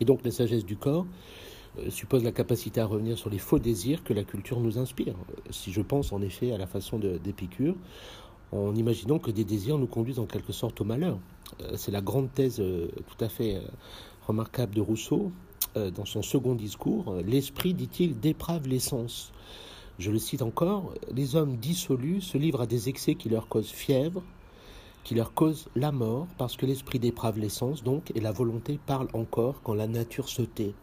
[0.00, 1.06] Et donc la sagesse du corps
[1.78, 5.14] euh, suppose la capacité à revenir sur les faux désirs que la culture nous inspire.
[5.50, 7.74] Si je pense en effet à la façon d'Épicure,
[8.52, 11.18] en imaginant que des désirs nous conduisent en quelque sorte au malheur.
[11.76, 13.60] C'est la grande thèse tout à fait
[14.26, 15.30] remarquable de Rousseau,
[15.76, 19.32] euh, dans son second discours, L'esprit, dit-il, déprave l'essence.
[20.00, 23.70] Je le cite encore, les hommes dissolus se livrent à des excès qui leur causent
[23.70, 24.22] fièvre,
[25.04, 29.08] qui leur causent la mort, parce que l'esprit déprave l'essence, donc, et la volonté parle
[29.12, 30.74] encore quand la nature se tait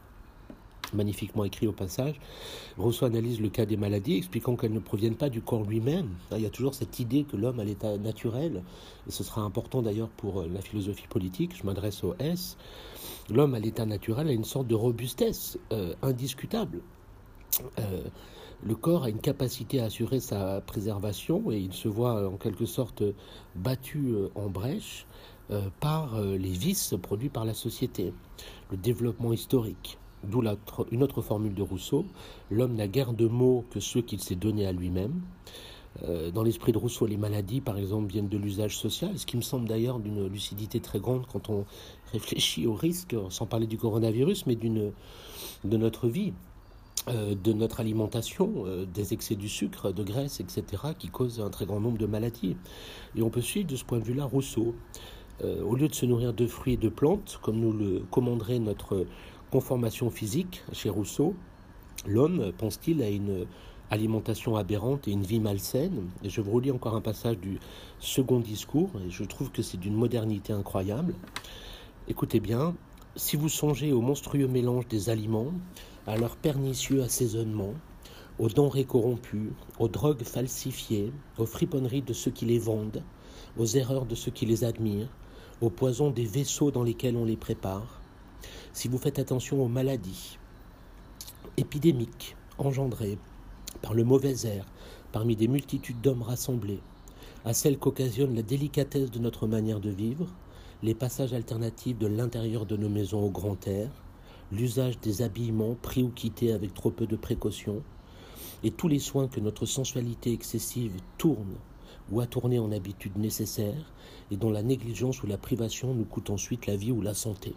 [0.93, 2.19] magnifiquement écrit au passage.
[2.77, 6.10] Rousseau analyse le cas des maladies, expliquant qu'elles ne proviennent pas du corps lui-même.
[6.32, 8.63] Il y a toujours cette idée que l'homme a l'état naturel,
[9.08, 12.58] et ce sera important d'ailleurs pour euh, la philosophie politique, je m'adresse au S.
[13.30, 16.82] L'homme à l'état naturel a une sorte de robustesse euh, indiscutable.
[17.80, 18.03] Euh,
[18.63, 22.65] le corps a une capacité à assurer sa préservation et il se voit en quelque
[22.65, 23.04] sorte
[23.56, 25.06] battu en brèche
[25.80, 28.13] par les vices produits par la société,
[28.72, 29.98] le développement historique.
[30.24, 30.41] D'où
[30.91, 32.06] une autre formule de Rousseau,
[32.50, 35.22] l'homme n'a guère de mots que ceux qu'il s'est donnés à lui-même.
[36.04, 39.38] Euh, dans l'esprit de Rousseau, les maladies, par exemple, viennent de l'usage social, ce qui
[39.38, 41.65] me semble d'ailleurs d'une lucidité très grande quand on
[42.12, 44.91] réfléchit au risque, sans parler du coronavirus, mais de
[45.78, 46.46] notre vie, euh,
[47.08, 50.63] de notre alimentation, euh, des excès du sucre, de graisse, etc.,
[50.98, 52.58] qui causent un très grand nombre de maladies.
[53.15, 54.76] Et on peut suivre de ce point de vue-là Rousseau.
[55.43, 59.06] au lieu de se nourrir de fruits et de plantes, comme nous le commanderait notre
[59.52, 61.36] conformation physique chez Rousseau,
[62.08, 63.46] l'homme, pense-t-il, a une
[63.89, 66.10] alimentation aberrante et une vie malsaine.
[66.24, 67.60] Et je vous relis encore un passage du
[68.00, 71.13] second discours, et je trouve que c'est d'une modernité incroyable.
[72.08, 72.76] Écoutez bien,
[73.15, 75.52] si vous songez au monstrueux mélange des aliments,
[76.08, 77.74] à leur pernicieux assaisonnement,
[78.39, 83.04] aux denrées corrompues, aux drogues falsifiées, aux friponneries de ceux qui les vendent,
[83.58, 85.10] aux erreurs de ceux qui les admirent,
[85.60, 88.00] aux poisons des vaisseaux dans lesquels on les prépare,
[88.72, 90.38] si vous faites attention aux maladies
[91.58, 93.17] épidémiques engendrées
[93.82, 94.65] par le mauvais air
[95.12, 96.80] parmi des multitudes d'hommes rassemblés,
[97.43, 100.28] à celles qu'occasionne la délicatesse de notre manière de vivre,
[100.84, 103.89] les passages alternatifs de l'intérieur de nos maisons au grand air,
[104.51, 107.83] l'usage des habillements pris ou quittés avec trop peu de précaution,
[108.63, 111.55] et tous les soins que notre sensualité excessive tourne
[112.12, 113.91] ou a tourné en habitude nécessaire,
[114.31, 117.53] et dont la négligence ou la privation nous coûte ensuite la vie ou la santé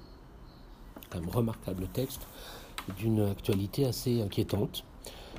[1.16, 2.26] un remarquable texte
[2.98, 4.85] d'une actualité assez inquiétante.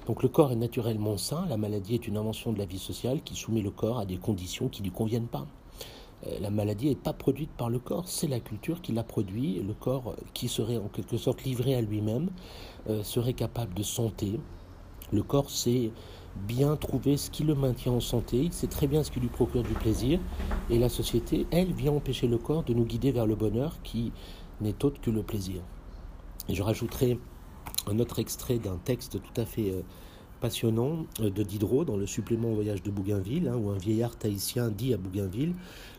[0.07, 3.21] Donc le corps est naturellement sain, la maladie est une invention de la vie sociale
[3.23, 5.45] qui soumet le corps à des conditions qui ne lui conviennent pas.
[6.27, 9.61] Euh, la maladie n'est pas produite par le corps, c'est la culture qui l'a produit.
[9.61, 12.29] Le corps qui serait en quelque sorte livré à lui-même
[12.89, 14.39] euh, serait capable de santé.
[15.11, 15.91] Le corps sait
[16.47, 19.27] bien trouver ce qui le maintient en santé, il sait très bien ce qui lui
[19.27, 20.19] procure du plaisir.
[20.69, 24.11] Et la société, elle, vient empêcher le corps de nous guider vers le bonheur qui
[24.61, 25.61] n'est autre que le plaisir.
[26.49, 27.19] Je rajouterai
[27.87, 29.81] un autre extrait d'un texte tout à fait euh,
[30.41, 34.69] passionnant de Diderot dans le supplément au voyage de Bougainville, hein, où un vieillard tahitien
[34.69, 35.53] dit à Bougainville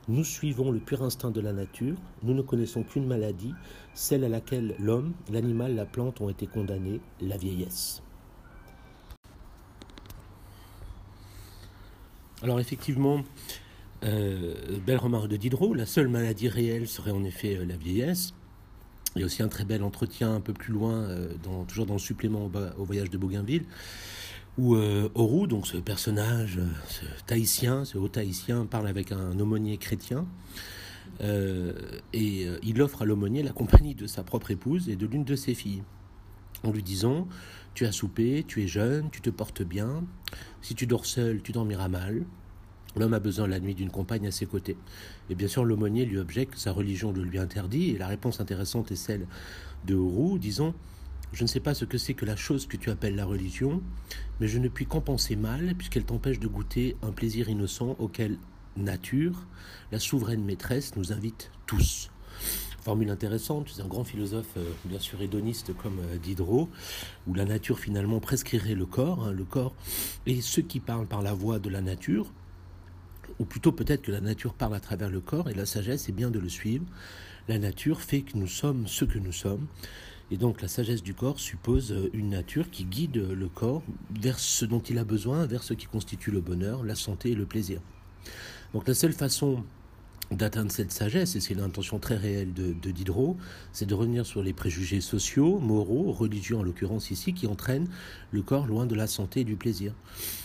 [0.08, 3.54] Nous suivons le pur instinct de la nature, nous ne connaissons qu'une maladie,
[3.94, 8.02] celle à laquelle l'homme, l'animal, la plante ont été condamnés, la vieillesse.
[12.42, 13.22] Alors effectivement,
[14.02, 18.34] euh, belle remarque de Diderot, la seule maladie réelle serait en effet euh, la vieillesse.
[19.14, 21.34] Il y a aussi un très bel entretien un peu plus loin, euh,
[21.68, 23.64] toujours dans le supplément au, voyage de Bougainville,
[24.58, 30.26] où euh, donc ce personnage, ce tahitien, ce haut tahitien, parle avec un aumônier chrétien.
[31.20, 35.36] et il offre à l'aumônier la compagnie de sa propre épouse et de l'une de
[35.36, 35.82] ses filles,
[36.64, 37.28] en lui disant
[37.74, 40.04] Tu as soupé, tu es jeune, tu te portes bien,
[40.60, 42.24] si tu dors seul, tu dormiras mal,
[42.96, 44.76] L'homme a besoin la nuit d'une compagne à ses côtés.
[45.30, 48.40] Et bien sûr, l'aumônier lui objecte que sa religion le lui interdit, et la réponse
[48.40, 49.26] intéressante est celle
[49.86, 50.74] de Roux, disant
[51.32, 53.82] Je ne sais pas ce que c'est que la chose que tu appelles la religion,
[54.40, 58.36] mais je ne puis qu'en penser mal, puisqu'elle t'empêche de goûter un plaisir innocent auquel
[58.76, 59.46] nature,
[59.92, 62.10] la souveraine maîtresse, nous invite tous.
[62.82, 66.68] Formule intéressante, c'est un grand philosophe, euh, bien sûr hédoniste comme euh, Diderot,
[67.28, 69.74] où la nature finalement prescrirait le corps, hein, le corps,
[70.26, 72.32] et ceux qui parlent par la voix de la nature,
[73.38, 76.12] ou plutôt peut-être que la nature parle à travers le corps, et la sagesse est
[76.12, 76.84] bien de le suivre.
[77.48, 79.66] La nature fait que nous sommes ce que nous sommes,
[80.32, 83.82] et donc la sagesse du corps suppose euh, une nature qui guide le corps
[84.18, 87.34] vers ce dont il a besoin, vers ce qui constitue le bonheur, la santé et
[87.34, 87.80] le plaisir.
[88.72, 89.62] Donc la seule façon
[90.30, 93.36] d'atteindre cette sagesse, et c'est l'intention très réelle de, Diderot,
[93.72, 97.88] c'est de revenir sur les préjugés sociaux, moraux, religieux en l'occurrence ici, qui entraînent
[98.30, 99.92] le corps loin de la santé et du plaisir.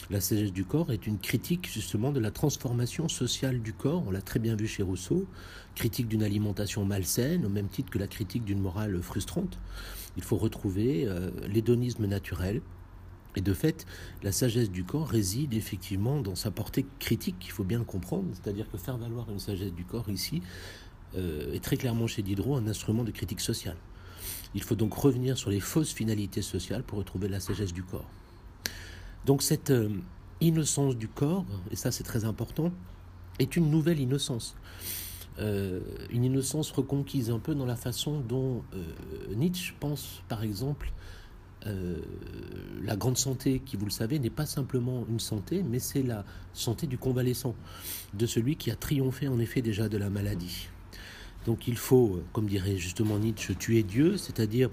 [0.10, 4.12] La sagesse du corps est une critique justement de la transformation sociale du corps, on
[4.12, 5.26] l'a très bien vu chez Rousseau,
[5.78, 9.60] critique d'une alimentation malsaine, au même titre que la critique d'une morale frustrante.
[10.18, 12.62] Il faut retrouver euh, l'hédonisme naturel,
[13.36, 13.86] et de fait,
[14.24, 18.28] la sagesse du corps réside effectivement dans sa portée critique, il faut bien le comprendre,
[18.34, 20.42] c'est-à-dire que faire valoir une sagesse du corps ici
[21.16, 23.78] euh, est très clairement chez Diderot un instrument de critique sociale.
[24.56, 28.10] Il faut donc revenir sur les fausses finalités sociales pour retrouver la sagesse du corps.
[29.28, 29.90] Donc cette euh,
[30.42, 32.72] innocence du corps, et ça c'est très important,
[33.38, 34.56] est une nouvelle innocence.
[35.40, 38.64] Euh, une innocence reconquise un peu dans la façon dont
[39.36, 40.92] Nietzsche pense par exemple
[41.66, 41.98] euh,
[42.84, 46.24] la grande santé, qui vous le savez, n'est pas simplement une santé, mais c'est la
[46.54, 47.56] santé du convalescent,
[48.14, 50.70] de celui qui a triomphé en effet déjà de la maladie.
[51.46, 54.70] Donc il faut, comme dirait justement Nietzsche, tuer Dieu, c'est-à-dire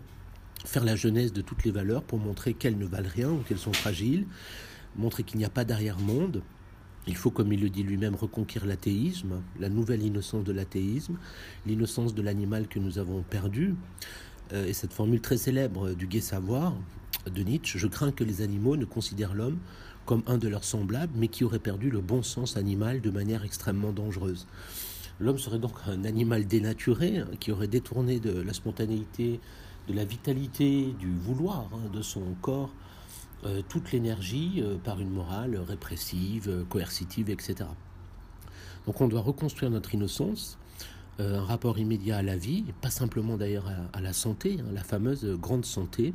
[0.64, 3.58] faire la jeunesse de toutes les valeurs pour montrer qu'elles ne valent rien ou qu'elles
[3.58, 4.26] sont fragiles,
[4.96, 6.42] montrer qu'il n'y a pas d'arrière-monde.
[7.06, 11.18] Il faut, comme il le dit lui-même, reconquérir l'athéisme, la nouvelle innocence de l'athéisme,
[11.66, 13.74] l'innocence de l'animal que nous avons perdu.
[14.52, 16.74] Euh, et cette formule très célèbre du gai savoir
[17.26, 19.58] de Nietzsche, je crains que les animaux ne considèrent l'homme
[20.06, 23.44] comme un de leurs semblables, mais qui aurait perdu le bon sens animal de manière
[23.44, 24.46] extrêmement dangereuse.
[25.20, 29.40] L'homme serait donc un animal dénaturé, hein, qui aurait détourné de la spontanéité,
[29.88, 32.72] de la vitalité, du vouloir hein, de son corps,
[33.44, 37.68] euh, toute l'énergie euh, par une morale répressive, coercitive, etc.
[38.86, 40.58] Donc on doit reconstruire notre innocence,
[41.20, 44.82] euh, un rapport immédiat à la vie, pas simplement d'ailleurs à, la santé, hein, la
[44.82, 46.12] fameuse grande santé.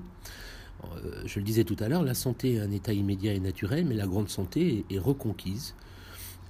[0.84, 3.86] Euh, je le disais tout à l'heure, la santé est un état immédiat et naturel,
[3.86, 5.74] mais la grande santé est, reconquise.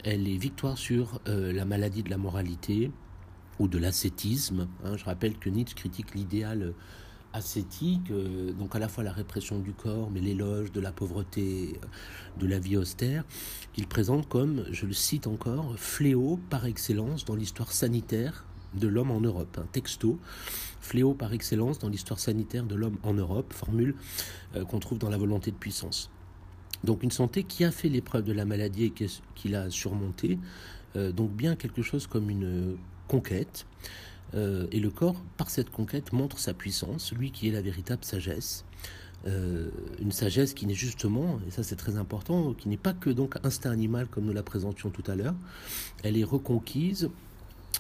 [0.04, 2.92] Elle est victoire sur euh, la maladie de la moralité
[3.60, 4.68] ou de l'ascétisme.
[4.84, 4.98] Hein.
[4.98, 6.74] Je rappelle que Nietzsche critique l'idéal
[7.34, 8.12] ascétique,
[8.58, 11.80] donc à la fois la répression du corps, mais l'éloge de la pauvreté,
[12.40, 13.24] de la vie austère,
[13.74, 19.12] qu'il présente comme, je le cite encore, fléau par excellence dans l'histoire sanitaire de l'homme
[19.12, 19.58] en Europe.
[19.62, 20.20] Un texto,
[20.82, 23.96] fléau par excellence dans l'histoire sanitaire de l'homme en Europe, formule
[24.56, 26.10] euh, qu'on trouve dans la volonté de puissance.
[26.84, 28.94] Donc une santé qui a fait l'épreuve de la maladie et
[29.36, 30.40] qui l'a surmontée,
[30.96, 33.66] euh, donc bien quelque chose comme une conquête.
[34.36, 38.04] Euh, et le corps, par cette conquête, montre sa puissance, lui qui est la véritable
[38.04, 38.66] sagesse.
[39.28, 43.10] Euh, une sagesse qui n'est justement, et ça c'est très important, qui n'est pas que
[43.10, 45.36] donc instinct animal comme nous la présentions tout à l'heure,
[46.04, 47.10] elle est reconquise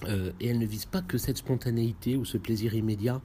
[0.04, 3.22] euh, et elle ne vise pas que cette spontanéité ou ce plaisir immédiat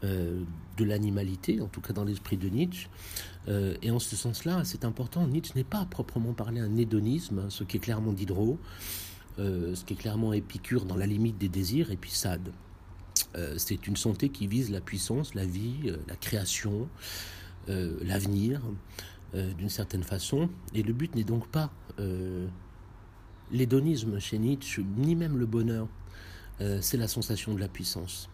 [0.00, 2.88] de l'animalité, en tout cas dans l'esprit de Nietzsche.
[3.48, 7.64] et en ce sens-là, c'est important, Nietzsche n'est pas à proprement parler un hédonisme, ce
[7.64, 8.60] qui est clairement Diderot,
[9.38, 12.52] euh, ce qui est clairement Épicure dans la limite des désirs, et puis Sade.
[13.36, 16.88] Euh, c'est une santé qui vise la puissance, la vie, euh, la création,
[17.68, 18.62] l'avenir,
[19.34, 20.48] d'une certaine façon.
[20.72, 21.70] Et le but n'est donc pas
[23.50, 25.86] l'hédonisme chez Nietzsche, ni même le bonheur.
[26.80, 28.30] c'est la sensation de la puissance.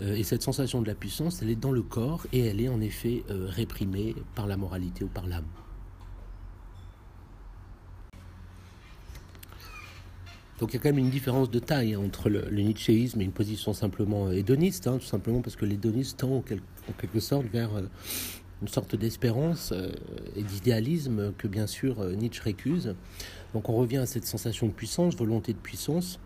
[0.00, 2.80] et cette sensation de la puissance, elle est dans le corps et elle est en
[2.80, 5.48] effet réprimée par la moralité ou par l'âme.
[10.62, 13.32] Donc il y a quand même une différence de taille entre le, nietzschéisme et une
[13.32, 17.70] position simplement hédoniste, hein, tout simplement parce que l'hédoniste tend en, quelque sorte vers
[18.62, 19.74] une sorte d'espérance
[20.36, 22.94] et d'idéalisme que bien sûr Nietzsche récuse.
[23.54, 26.20] Donc on revient à cette sensation de puissance, volonté de puissance.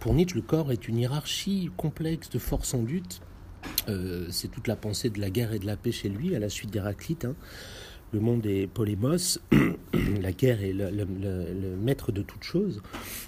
[0.00, 3.20] pour Nietzsche, le corps est une hiérarchie complexe de forces en lutte
[3.88, 6.38] euh, c'est toute la pensée de la guerre et de la paix chez lui, à
[6.38, 7.24] la suite d'Héraclite.
[7.24, 7.34] Hein.
[8.14, 9.40] Le monde est polémos,
[10.20, 12.80] la guerre est le, maître de toute chose.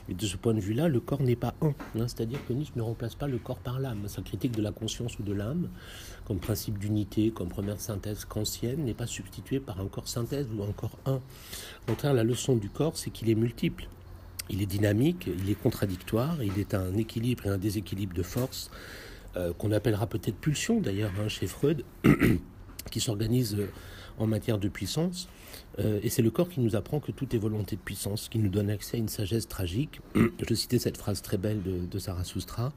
[0.09, 1.75] Et de ce point de vue-là, le corps n'est pas un.
[1.99, 2.07] Hein.
[2.07, 4.07] C'est-à-dire que Nietzsche ne remplace pas le corps par l'âme.
[4.07, 5.71] Sa critique de la conscience ou de l'âme,
[6.25, 10.63] comme principe d'unité, comme première synthèse kantienne, n'est pas substituée par un corps synthèse ou
[10.63, 11.17] un corps un.
[11.17, 11.21] Au
[11.89, 13.89] contraire, la leçon du corps, c'est qu'il est multiple.
[14.51, 18.71] Il est dynamique, il est contradictoire, il est un équilibre et un déséquilibre de force
[19.37, 21.83] euh, qu'on appellera peut-être pulsion d'ailleurs hein, chez Freud,
[22.93, 23.67] qui s'organise euh,
[24.19, 25.29] en matière de puissance.
[25.79, 28.39] Euh, et c'est le corps qui nous apprend que tout est volonté de puissance, qui
[28.39, 30.01] nous donne accès à une sagesse tragique.
[30.49, 32.73] Je citais cette phrase très belle de, de Zarathustra.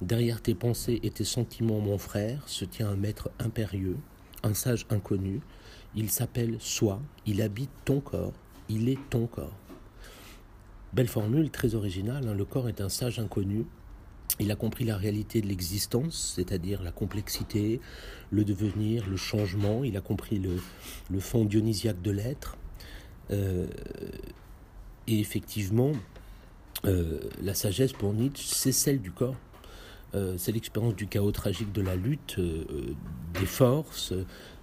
[0.00, 3.96] Derrière tes pensées et tes sentiments, mon frère, se tient un maître impérieux,
[4.42, 5.40] un sage inconnu.
[5.94, 8.32] Il s'appelle soi, il habite ton corps,
[8.68, 9.56] il est ton corps.
[10.92, 12.28] Belle formule, très originale.
[12.28, 12.34] Hein.
[12.34, 13.64] Le corps est un sage inconnu
[14.40, 17.80] il a compris la réalité de l'existence, c'est-à-dire la complexité,
[18.30, 19.84] le devenir, le changement.
[19.84, 22.56] Il a compris le, fond dionysiaque de l'être.
[23.30, 23.66] Euh,
[25.06, 25.92] et effectivement,
[26.84, 29.36] euh, la sagesse pour Nietzsche, c'est celle du corps.
[30.14, 34.12] Euh, c'est l'expérience du chaos tragique de la lutte, des forces,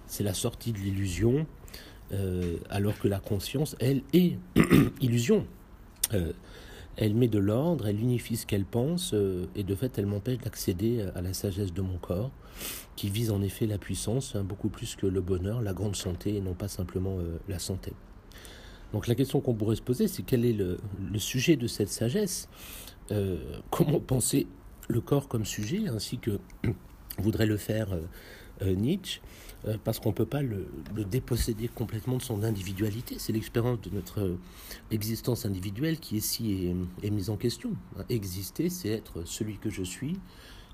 [0.06, 1.46] c'est la sortie de l'illusion,
[2.68, 4.36] alors que la conscience, elle, est
[5.00, 5.46] illusion
[6.96, 10.38] elle met de l'ordre, elle unifie ce qu'elle pense, euh, et de fait, elle m'empêche
[10.38, 12.30] d'accéder à la sagesse de mon corps,
[12.96, 16.36] qui vise en effet la puissance, hein, beaucoup plus que le bonheur, la grande santé,
[16.36, 17.92] et non pas simplement euh, la santé.
[18.92, 20.78] Donc la question qu'on pourrait se poser, c'est quel est le,
[21.16, 22.48] sujet de cette sagesse?
[23.10, 23.38] Euh,
[23.70, 24.46] Comment penser
[24.88, 26.38] le corps comme sujet, ainsi que
[27.18, 27.88] voudrait le faire
[28.64, 29.20] Nietzsche
[29.68, 30.66] euh, parce qu'on ne peut pas le,
[31.08, 33.16] déposséder complètement de son individualité.
[33.18, 34.38] C'est l'expérience de notre euh,
[34.90, 37.70] existence individuelle qui ici est, mise en question.
[38.08, 40.18] Exister, c'est être celui que je suis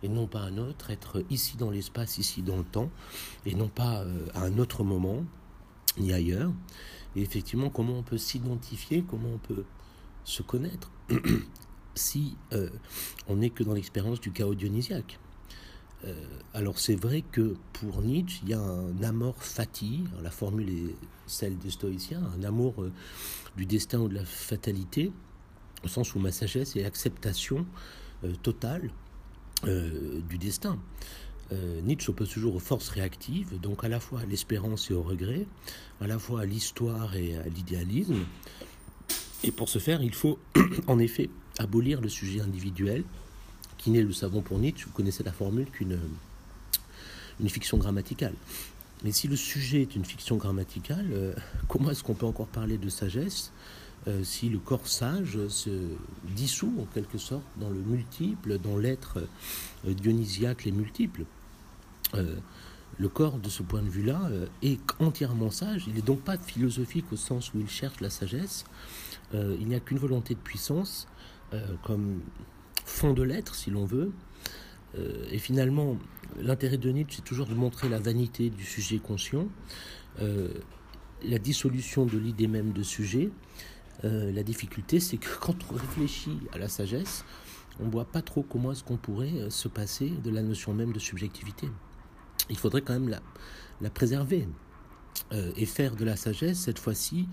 [0.03, 2.89] et non pas un autre, être ici dans l'espace, ici dans le temps,
[3.45, 5.25] et non pas euh, à un autre moment,
[5.99, 6.53] ni ailleurs.
[7.17, 9.65] Et effectivement, comment on peut s'identifier, comment on peut
[10.25, 10.93] se connaître
[11.95, 12.37] si
[13.27, 15.19] on n'est que dans l'expérience du chaos dionysiaque.
[16.05, 16.15] Euh,
[16.55, 20.95] alors c'est vrai que pour Nietzsche, il y a un amour fati, la formule est
[21.27, 22.93] celle des stoïciens, un amour euh,
[23.57, 25.11] du destin ou de la fatalité,
[25.85, 27.67] au sens où ma sagesse est l'acceptation
[28.25, 28.91] euh, totale
[29.65, 30.79] du destin.
[31.83, 35.47] Nietzsche s'oppose toujours aux forces réactives, donc à la fois à l'espérance et au regret,
[36.01, 38.25] à la fois à l'histoire et à l'idéalisme.
[39.43, 40.39] Et pour ce faire, il faut
[40.87, 43.03] en effet abolir le sujet individuel,
[43.89, 45.99] le savons pour Nietzsche, vous connaissez la formule, qu'une
[47.41, 48.35] une fiction grammaticale.
[49.05, 51.35] Mais si le sujet est une fiction grammaticale, euh,
[51.69, 53.53] comment est-ce qu'on peut encore parler de sagesse
[54.07, 55.71] euh, si le corps sage se
[56.25, 59.19] dissout en quelque sorte dans le multiple, dans l'être
[59.87, 61.25] euh, dionysiaque les multiples
[62.15, 64.31] Le corps, de ce point de vue-là,
[64.63, 65.85] est entièrement sage.
[65.87, 68.65] Il n'est donc pas philosophique au sens où il cherche la sagesse.
[69.35, 71.07] il n'y a qu'une volonté de puissance,
[71.85, 72.23] comme
[72.89, 74.11] fond de l'être, si l'on veut.
[74.97, 75.97] Euh, et finalement,
[76.41, 79.49] l'intérêt de Nietzsche, c'est toujours de montrer la vanité du sujet conscient,
[80.21, 80.49] euh,
[81.23, 83.31] la dissolution de l'idée même de sujet.
[84.05, 87.25] Euh, la difficulté, c'est que quand on réfléchit à la sagesse,
[87.81, 90.93] on ne voit pas trop comment est-ce qu'on pourrait se passer de la notion même
[90.93, 91.69] de subjectivité.
[92.51, 93.21] Il faudrait quand même la,
[93.81, 94.49] la préserver.
[95.57, 97.27] Et faire de la sagesse, cette fois-ci,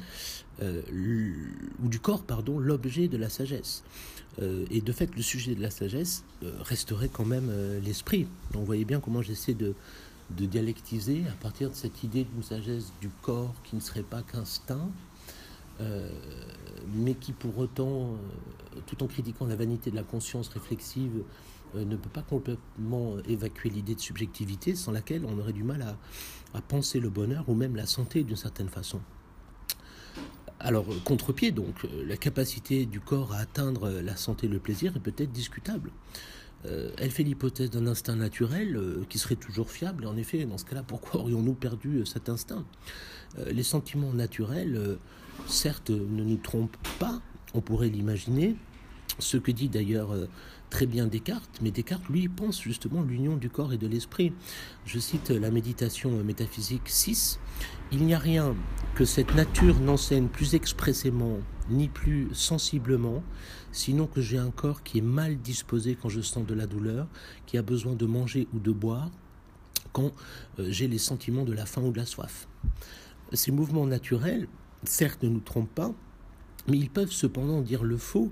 [0.61, 3.83] ou du corps, pardon, l'objet de la sagesse.
[4.41, 8.27] Euh, et de fait, le sujet de la sagesse euh, resterait quand même euh, l'esprit.
[8.51, 9.73] Donc, vous voyez bien comment j'essaie de,
[10.31, 14.21] de, dialectiser à partir de cette idée d'une sagesse du corps qui ne serait pas
[14.21, 14.89] qu'instinct,
[16.95, 18.15] mais qui pour autant,
[18.85, 21.11] tout en critiquant la vanité de la conscience réflexive,
[21.84, 25.82] ne peut pas complètement évacuer l'idée de subjectivité sans laquelle on aurait du mal
[26.53, 29.01] à, penser le bonheur ou même la santé d'une certaine façon.
[30.59, 34.95] Alors, contre-pied, donc, euh, la capacité du corps à atteindre la santé et le plaisir
[34.95, 35.91] est peut-être discutable.
[36.65, 40.05] Euh, elle fait l'hypothèse d'un instinct naturel euh, qui serait toujours fiable.
[40.05, 42.65] Et en effet, dans ce cas-là, pourquoi aurions-nous perdu cet instinct?
[43.51, 44.97] Les sentiments naturels,
[45.45, 47.21] certes, ne nous trompent pas,
[47.53, 48.55] on pourrait l'imaginer.
[49.19, 50.13] Ce que dit d'ailleurs
[50.70, 54.34] très bien Descartes, mais Descartes, lui, pense justement l'union du corps et de l'esprit.
[54.86, 57.39] Je cite la méditation métaphysique 6.
[57.91, 58.55] Il n'y a rien
[58.95, 61.39] que cette nature n'enseigne plus expressément
[61.70, 63.24] ni plus sensiblement,
[63.72, 67.07] sinon que j'ai un corps qui est mal disposé quand je sens de la douleur,
[67.45, 69.09] qui a besoin de manger ou de boire
[69.93, 70.11] quand
[70.59, 72.47] euh, j'ai les sentiments de la faim ou de la soif.
[73.34, 74.47] Ces mouvements naturels,
[74.84, 75.93] certes, ne nous trompent pas,
[76.68, 78.32] mais ils peuvent cependant dire le faux,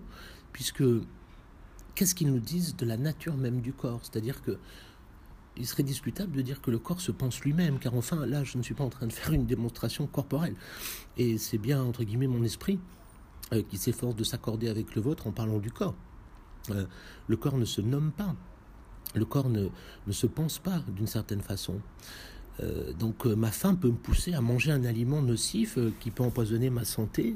[0.51, 0.83] puisque
[1.95, 4.01] qu'est-ce qu'ils nous disent de la nature même du corps?
[4.03, 4.57] C'est-à-dire que
[5.57, 8.57] il serait discutable de dire que le corps se pense lui-même, car enfin, là, je
[8.57, 10.55] ne suis pas en train de faire une démonstration corporelle.
[11.17, 12.79] Et c'est bien, entre guillemets, mon esprit
[13.53, 15.95] euh, qui s'efforce de s'accorder avec le vôtre en parlant du corps.
[16.71, 16.85] Euh,
[17.27, 18.35] le corps ne se nomme pas.
[19.15, 19.67] Le corps ne,
[20.09, 21.79] se pense pas d'une certaine façon.
[22.61, 26.69] Euh, donc ma faim peut me pousser à manger un aliment nocif qui peut empoisonner
[26.69, 27.35] ma santé.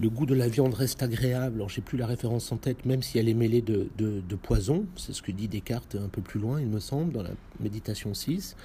[0.00, 1.56] Le goût de la viande reste agréable.
[1.56, 4.86] Alors, j'ai plus la référence en tête, même si elle est mêlée de, poison.
[4.96, 8.14] C'est ce que dit Descartes un peu plus loin, il me semble, dans la méditation
[8.14, 8.56] 6.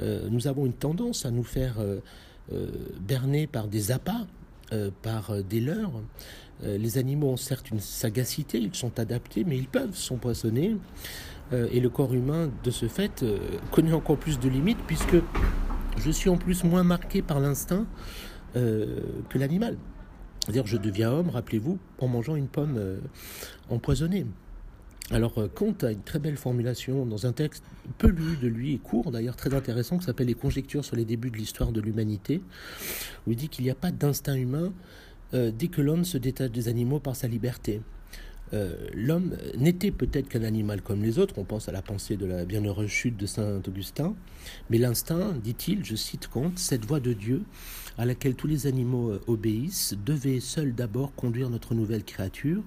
[0.00, 1.76] nous avons une tendance à nous faire
[3.00, 4.26] berner par des appâts
[4.74, 6.02] euh, par euh, des leurres.
[6.62, 10.76] Euh, les animaux ont certes une sagacité, ils sont adaptés, mais ils peuvent s'empoisonner.
[11.50, 13.24] et le corps humain, de ce fait,
[13.72, 15.16] connaît encore plus de limites, puisque
[15.96, 17.86] je suis en plus moins marqué par l'instinct
[18.54, 19.76] que l'animal.
[20.40, 22.80] C'est-à-dire, je deviens homme, rappelez-vous, en mangeant une pomme
[23.68, 24.26] empoisonnée.
[25.10, 27.64] Alors, euh, Comte a une très belle formulation dans un texte
[27.96, 31.06] peu lu de lui et court, d'ailleurs très intéressant, qui s'appelle Les conjectures sur les
[31.06, 32.42] débuts de l'histoire de l'humanité,
[33.26, 34.72] où il dit qu'il n'y a pas d'instinct humain
[35.32, 37.80] euh, dès que l'homme se détache des animaux par sa liberté.
[38.52, 42.26] Euh, l'homme n'était peut-être qu'un animal comme les autres, on pense à la pensée de
[42.26, 44.14] la bienheureuse chute de Saint Augustin,
[44.68, 47.42] mais l'instinct, dit-il, je cite Kant, cette voix de Dieu
[47.98, 52.62] à laquelle tous les animaux euh, obéissent, devait seul d'abord conduire notre nouvelle créature.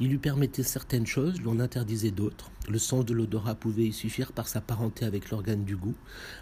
[0.00, 2.50] Il lui permettait certaines choses, l'on interdisait d'autres.
[2.68, 5.94] Le sens de l'odorat pouvait y suffire par sa parenté avec l'organe du goût,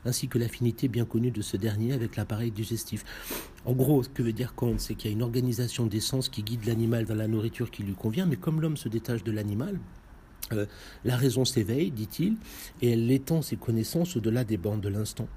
[0.05, 3.05] ainsi que l'affinité bien connue de ce dernier avec l'appareil digestif.
[3.65, 6.29] En gros, ce que veut dire Kant, c'est qu'il y a une organisation des sens
[6.29, 9.33] qui guide l'animal vers la nourriture qui lui convient, mais comme l'homme se détache de
[9.33, 9.79] l'animal,
[10.53, 10.67] euh,
[11.05, 12.37] la raison s'éveille, dit-il,
[12.81, 15.29] et elle étend ses connaissances au-delà des bornes de l'instant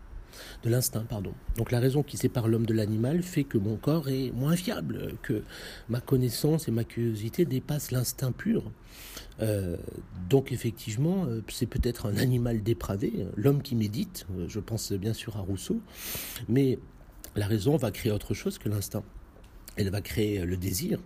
[0.63, 1.34] de l'instinct, pardon.
[1.57, 5.13] Donc la raison qui sépare l'homme de l'animal fait que mon corps est moins fiable,
[5.21, 5.43] que
[5.89, 8.71] ma connaissance et ma curiosité dépassent l'instinct pur.
[9.41, 9.77] Euh,
[10.29, 15.13] donc effectivement, euh, c'est peut-être un animal dépravé, l'homme qui médite, euh, je pense bien
[15.13, 15.81] sûr à Rousseau,
[16.47, 16.77] mais
[17.36, 19.03] la raison va créer autre chose que l'instinct.
[19.75, 20.99] Elle va créer le désir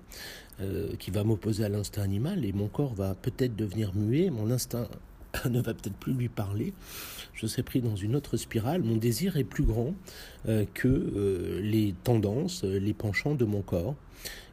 [0.97, 4.89] qui va m'opposer à l'instinct animal et mon corps va peut-être devenir muet, mon instinct
[5.49, 6.73] ne va peut-être plus lui parler,
[7.34, 8.82] je serai pris dans une autre spirale.
[8.82, 9.93] Mon désir est plus grand
[10.47, 13.95] euh, que euh, les tendances, euh, les penchants de mon corps.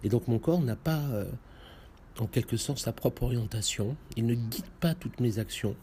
[0.02, 1.02] Et donc mon corps n'a pas,
[2.18, 3.96] en quelque sorte, sa propre orientation.
[4.16, 5.74] Il ne guide pas toutes mes actions.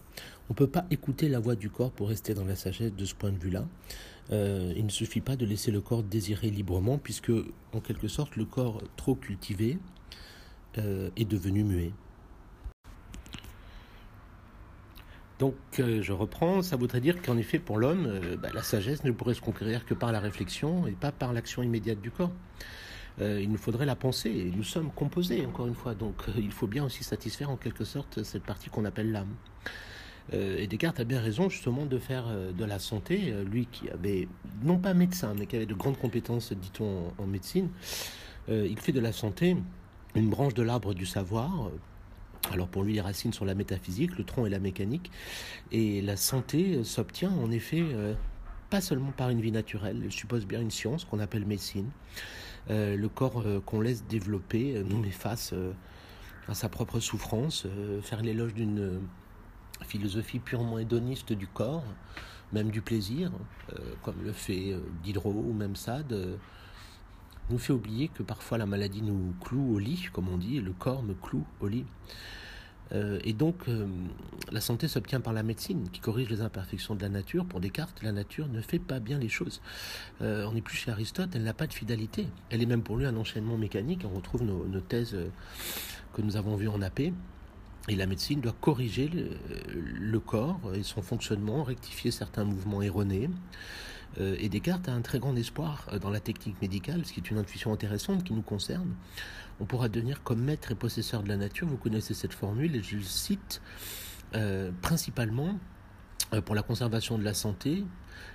[0.49, 3.05] On ne peut pas écouter la voix du corps pour rester dans la sagesse de
[3.05, 3.65] ce point de vue-là.
[4.29, 7.31] il ne suffit pas de laisser le corps désirer librement, puisque,
[7.73, 9.79] en quelque sorte, le corps trop cultivé
[10.75, 11.91] est devenu muet.
[15.41, 19.03] Donc euh, je reprends, ça voudrait dire qu'en effet pour l'homme, euh, bah, la sagesse
[19.03, 22.29] ne pourrait se conquérir que par la réflexion et pas par l'action immédiate du corps.
[23.19, 26.51] Euh, il nous faudrait la pensée, et nous sommes composés encore une fois, donc il
[26.51, 29.33] faut bien aussi satisfaire en quelque sorte cette partie qu'on appelle l'âme.
[30.31, 32.25] et Descartes a bien raison justement de faire
[32.55, 34.27] de la santé, lui qui avait,
[34.61, 37.69] non pas médecin, mais qui avait de grandes compétences, dit-on, en médecine,
[38.47, 39.57] il fait de la santé
[40.13, 41.71] une branche de l'arbre du savoir
[42.49, 45.11] alors pour lui, les racines sont la métaphysique, le tronc est la mécanique,
[45.71, 48.13] et la santé s'obtient en effet euh,
[48.69, 51.89] pas seulement par une vie naturelle, elle suppose bien une science qu'on appelle médecine.
[52.69, 55.53] Euh, le corps euh, qu'on laisse développer nous met face
[56.47, 57.67] à sa propre souffrance,
[58.01, 58.99] faire l'éloge d'une
[59.85, 61.85] philosophie purement hédoniste du corps,
[62.51, 63.31] même du plaisir,
[64.01, 66.37] comme le fait Diderot ou même Sade
[67.51, 70.71] nous fait oublier que parfois la maladie nous cloue au lit, comme on dit, le
[70.71, 71.85] corps me cloue au lit.
[72.93, 73.87] Euh, et donc, euh,
[74.51, 77.45] la santé s'obtient par la médecine, qui corrige les imperfections de la nature.
[77.45, 79.61] Pour Descartes, la nature ne fait pas bien les choses.
[80.21, 82.27] Euh, on n'est plus chez Aristote, elle n'a pas de fidélité.
[82.49, 84.01] Elle est même pour lui un enchaînement mécanique.
[84.05, 85.17] On retrouve nos, nos thèses
[86.13, 87.13] que nous avons vues en AP.
[87.87, 89.09] Et la médecine doit corriger
[89.67, 93.27] le, corps et son fonctionnement, rectifier certains mouvements erronés.
[94.19, 97.19] Euh, et Descartes a un très grand espoir euh, dans la technique médicale, ce qui
[97.19, 98.93] est une intuition intéressante qui nous concerne.
[99.59, 101.67] On pourra devenir comme maître et possesseur de la nature.
[101.67, 103.61] Vous connaissez cette formule et je le cite
[104.35, 105.57] euh, principalement
[106.45, 107.83] pour la conservation de la santé,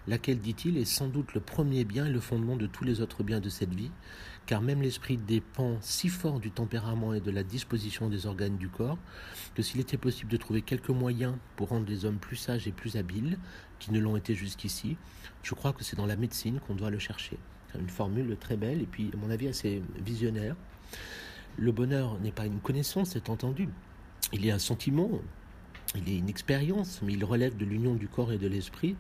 [0.07, 3.23] laquelle, dit-il, est sans doute le premier bien et le fondement de tous les autres
[3.23, 3.91] biens de cette vie,
[4.47, 8.69] car même l'esprit dépend si fort du tempérament et de la disposition des organes du
[8.69, 8.99] corps,
[9.55, 12.73] que s'il était possible de trouver quelques moyens pour rendre les hommes plus sages et
[12.73, 13.39] plus habiles,
[13.81, 14.97] qui ne l'ont été jusqu'ici,
[15.43, 17.39] je crois que c'est dans la médecine qu'on doit le chercher.
[17.79, 20.57] une formule très belle et puis, à mon avis, assez visionnaire.
[21.59, 23.69] Le bonheur n'est pas une connaissance, c'est entendu.
[24.33, 25.11] Il est un sentiment,
[25.95, 28.97] il est une expérience, mais il relève de l'union du corps et de l'esprit.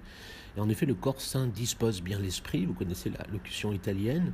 [0.56, 4.32] Et en effet, le corps sain dispose bien l'esprit, vous connaissez la locution italienne,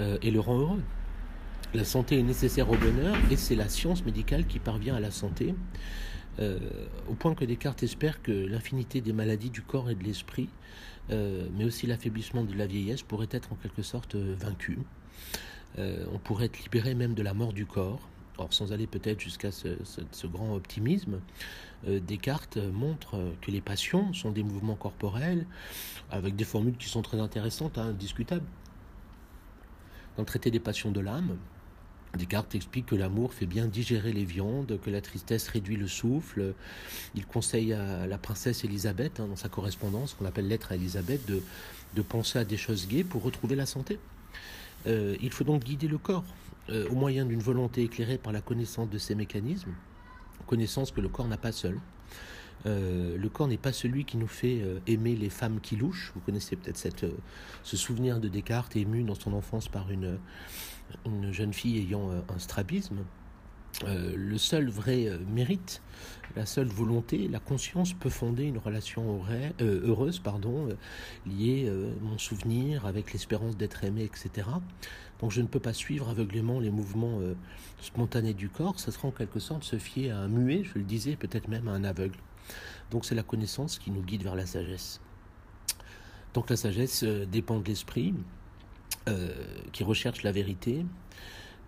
[0.00, 0.82] euh, et le rend heureux.
[1.74, 5.10] La santé est nécessaire au bonheur, et c'est la science médicale qui parvient à la
[5.10, 5.54] santé,
[6.38, 6.58] euh,
[7.08, 10.48] au point que Descartes espère que l'infinité des maladies du corps et de l'esprit,
[11.10, 14.78] euh, mais aussi l'affaiblissement de la vieillesse, pourrait être en quelque sorte vaincu.
[15.78, 18.00] on pourrait être libéré même de la mort du corps.
[18.38, 21.20] Or, sans aller peut-être jusqu'à ce, grand optimisme,
[21.84, 25.46] Descartes montre que les passions sont des mouvements corporels,
[26.10, 28.46] avec des formules qui sont très intéressantes, hein, discutables.
[30.16, 31.36] Dans le traité des passions de l'âme,
[32.16, 36.54] Descartes explique que l'amour fait bien digérer les viandes, que la tristesse réduit le souffle.
[37.14, 41.26] Il conseille à la princesse Élisabeth, hein, dans sa correspondance, qu'on appelle lettre à Élisabeth,
[41.26, 43.98] de, penser à des choses gaies pour retrouver la santé.
[44.86, 46.24] Euh, il faut donc guider le corps
[46.68, 49.72] euh, au moyen d'une volonté éclairée par la connaissance de ces mécanismes,
[50.46, 51.78] connaissance que le corps n'a pas seul.
[52.64, 56.12] Euh, le corps n'est pas celui qui nous fait aimer les femmes qui louchent.
[56.14, 57.06] Vous connaissez peut-être cette,
[57.62, 60.18] ce souvenir de Descartes ému dans son enfance par une
[61.32, 62.98] jeune fille ayant un strabisme.
[63.84, 65.82] Le seul vrai mérite,
[66.34, 69.20] la seule volonté, la conscience peut fonder une relation
[69.60, 70.68] heureuse, pardon,
[71.26, 71.70] liée
[72.00, 74.46] mon souvenir avec l'espérance d'être aimé, etc.
[75.20, 77.34] Donc je ne peux pas suivre aveuglément les mouvements euh,
[77.80, 80.84] spontanés du corps, ça sera en quelque sorte se fier à un muet, je le
[80.84, 82.18] disais, peut-être même à un aveugle.
[82.90, 85.00] Donc c'est la connaissance qui nous guide vers la sagesse.
[86.34, 88.14] Donc la sagesse euh, dépend de l'esprit,
[89.08, 89.32] euh,
[89.72, 90.84] qui recherche la vérité.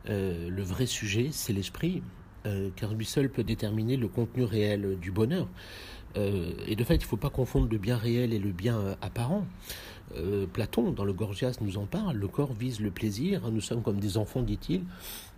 [0.09, 2.03] Le vrai sujet, c'est l'esprit,
[2.77, 5.49] car lui seul peut déterminer le contenu réel du bonheur.
[6.17, 9.47] et de fait, il ne faut pas confondre le bien réel et le bien apparent.
[10.17, 12.17] Euh, Platon, dans le Gorgias, nous en parle.
[12.17, 13.51] Le corps vise le plaisir.
[13.51, 14.83] Nous sommes comme des enfants, dit-il,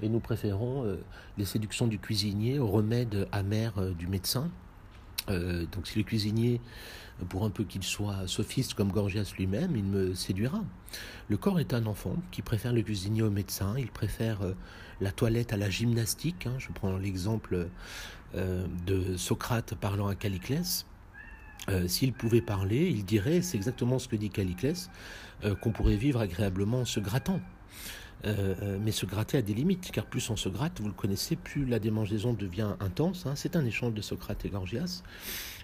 [0.02, 0.96] et nous préférons euh,
[1.38, 4.50] les séductions du cuisinier aux remèdes amers euh, du médecin.
[5.28, 6.60] donc, si le cuisinier,
[7.28, 10.62] pour un peu qu'il soit sophiste comme Gorgias lui-même, il me séduira.
[11.28, 13.74] Le corps est un enfant qui préfère le cuisinier au médecin.
[13.78, 14.38] Il préfère
[15.00, 16.46] la toilette à la gymnastique.
[16.46, 16.54] Hein.
[16.58, 17.68] Je prends l'exemple
[18.34, 20.86] de Socrate parlant à Caliclès.
[21.68, 24.90] Euh, s'il pouvait parler, il dirait, c'est exactement ce que dit Caliclès,
[25.44, 27.40] euh, qu'on pourrait vivre agréablement en se grattant.
[28.26, 31.36] Euh, mais se gratter a des limites, car plus on se gratte, vous le connaissez,
[31.36, 33.24] plus la démangeaison devient intense.
[33.26, 33.34] Hein.
[33.34, 35.02] C'est un échange de Socrate et Gorgias.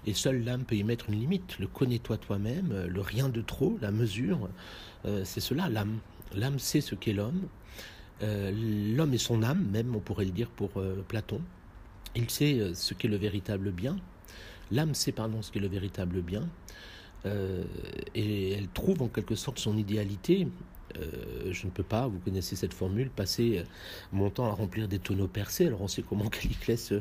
[0.07, 1.59] Et seule l'âme peut y mettre une limite.
[1.59, 4.49] Le connais-toi toi-même, le rien de trop, la mesure,
[5.25, 5.99] c'est cela, l'âme.
[6.35, 7.49] L'âme sait ce qu'est l'homme.
[8.21, 10.71] l'homme est son âme, même, on pourrait le dire pour
[11.09, 11.41] Platon.
[12.15, 13.97] Il sait ce qu'est le véritable bien,
[14.71, 16.49] L'âme sait pardon ce qu'est le véritable bien,
[17.25, 17.65] euh,
[18.15, 20.49] et elle trouve en quelque sorte son idéalité.
[20.97, 23.65] Euh, je ne peux pas, vous connaissez cette formule, passer
[24.13, 25.67] mon temps à remplir des tonneaux percés.
[25.67, 26.93] Alors on sait comment Caliclès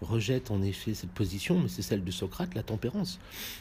[0.00, 3.18] rejette en effet cette position, mais c'est celle de Socrate, la tempérance.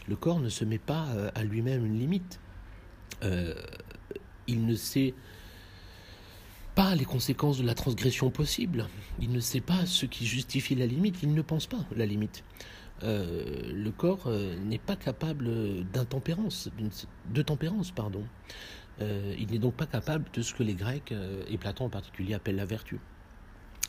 [0.07, 2.39] Le corps ne se met pas euh, à lui-même une limite.
[4.47, 5.13] il ne sait
[6.75, 8.87] pas les conséquences de la transgression possible.
[9.21, 11.19] Il ne sait pas ce qui justifie la limite.
[11.23, 12.43] Il ne pense pas la limite.
[13.03, 15.49] Euh, le corps euh, n'est pas capable
[15.91, 16.69] d'intempérance,
[17.33, 18.23] de tempérance, pardon.
[19.01, 21.13] Euh, il n'est donc pas capable de ce que les Grecs,
[21.47, 22.99] et Platon en particulier, appellent la vertu.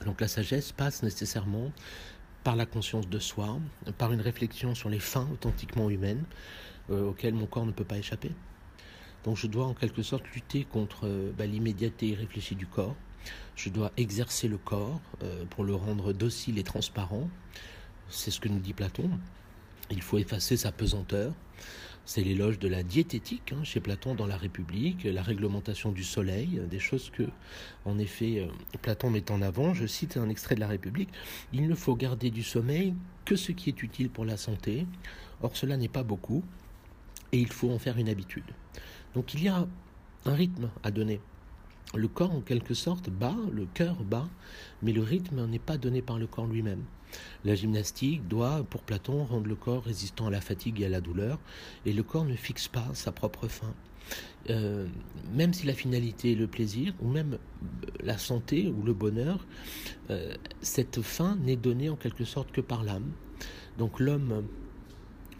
[0.05, 1.73] Donc la sagesse passe nécessairement
[2.43, 3.59] par la conscience de soi,
[3.97, 6.25] par une réflexion sur les fins authentiquement humaines
[6.91, 8.33] auxquelles mon corps ne peut pas échapper.
[9.25, 12.97] Donc je dois en quelque sorte lutter contre bah, l'immédiateté irréfléchie du corps.
[13.57, 15.01] Je dois exercer le corps
[15.51, 17.31] pour le rendre docile et transparent.
[18.09, 19.11] C'est ce que nous dit Platon.
[19.91, 21.33] Il faut effacer sa pesanteur.
[22.07, 26.61] C'est l'éloge de la diététique hein, chez Platon dans la République, la réglementation du soleil,
[26.71, 27.23] des choses que,
[27.87, 29.73] en effet, euh, Platon met en avant.
[29.73, 31.09] Je cite un extrait de la République.
[31.55, 32.95] Il ne faut garder du sommeil
[33.25, 34.87] que ce qui est utile pour la santé.
[35.43, 36.45] Or, cela n'est pas beaucoup
[37.33, 38.45] et il faut en faire une habitude.
[39.15, 39.67] Donc, il y a
[40.27, 41.21] un rythme à donner.
[41.95, 44.29] Le corps, en quelque sorte, bat, le cœur bat,
[44.83, 46.83] mais le rythme n'est pas donné par le corps lui-même.
[47.45, 51.01] La gymnastique doit, pour Platon, rendre le corps résistant à la fatigue et à la
[51.01, 51.39] douleur,
[51.87, 53.75] et le corps ne fixe pas sa propre fin.
[54.51, 54.87] Euh,
[55.33, 57.39] même si la finalité est le plaisir, ou même
[58.03, 59.47] la santé ou le bonheur,
[60.11, 63.11] euh, cette fin n'est donnée en quelque sorte que par l'âme.
[63.79, 64.45] Donc l'homme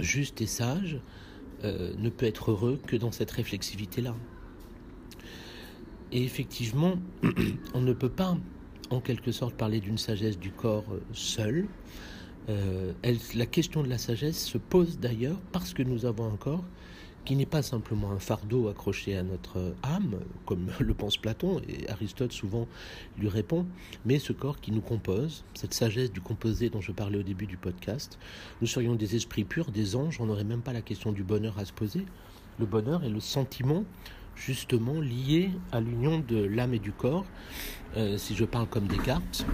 [0.01, 1.01] juste et sage
[1.65, 4.15] euh, ne peut être heureux que dans cette réflexivité-là.
[6.15, 6.95] Et effectivement,
[7.75, 8.37] on ne peut pas
[8.91, 11.67] en quelque sorte parler d'une sagesse du corps euh, seul.
[12.49, 12.93] Euh,
[13.35, 16.65] la question de la sagesse se pose d'ailleurs parce que nous avons un corps
[17.25, 21.89] qui n'est pas simplement un fardeau accroché à notre âme, comme le pense Platon, et
[21.91, 22.69] Aristote souvent
[23.19, 23.67] lui répond,
[24.05, 27.47] mais ce corps qui nous compose, cette sagesse du composé dont je parlais au début
[27.47, 28.21] du podcast.
[28.61, 31.59] Nous serions des esprits purs, des anges, on n'aurait même pas la question du bonheur
[31.59, 32.05] à se poser.
[32.61, 33.85] Le bonheur est le sentiment
[34.37, 37.27] justement lié à l'union de l'âme et du corps.
[37.97, 39.47] Euh, si je parle comme Descartes,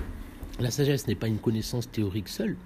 [0.58, 2.56] la sagesse n'est pas une connaissance théorique seule,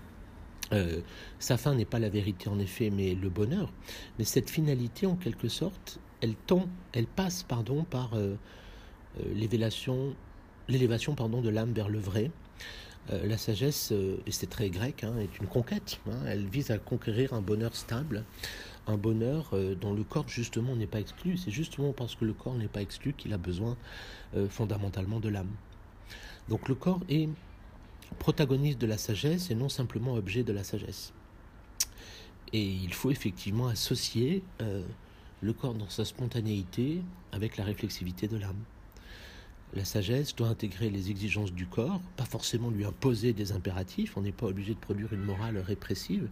[0.73, 1.01] euh,
[1.39, 3.73] sa fin n'est pas la vérité en effet, mais le bonheur.
[4.19, 8.35] Mais cette finalité, en quelque sorte, elle tend, elle passe, pardon, par euh,
[9.21, 10.15] euh, l'élévation,
[10.69, 12.31] l'élévation, pardon, de l'âme vers le vrai.
[13.11, 16.01] la sagesse, et c'est très grec, hein, est une conquête.
[16.09, 16.25] Hein.
[16.27, 18.25] elle vise à conquérir un bonheur stable,
[18.87, 21.37] un bonheur dont le corps justement n'est pas exclu.
[21.37, 23.77] C'est justement parce que le corps n'est pas exclu qu'il a besoin
[24.49, 25.51] fondamentalement de l'âme.
[26.49, 27.29] Donc le corps est
[28.19, 31.13] protagoniste de la sagesse et non simplement objet de la sagesse.
[32.53, 34.83] Et il faut effectivement associer euh,
[35.41, 38.63] le corps dans sa spontanéité avec la réflexivité de l'âme.
[39.75, 44.23] La sagesse doit intégrer les exigences du corps, pas forcément lui imposer des impératifs, on
[44.23, 46.29] n'est pas obligé de produire une morale répressive,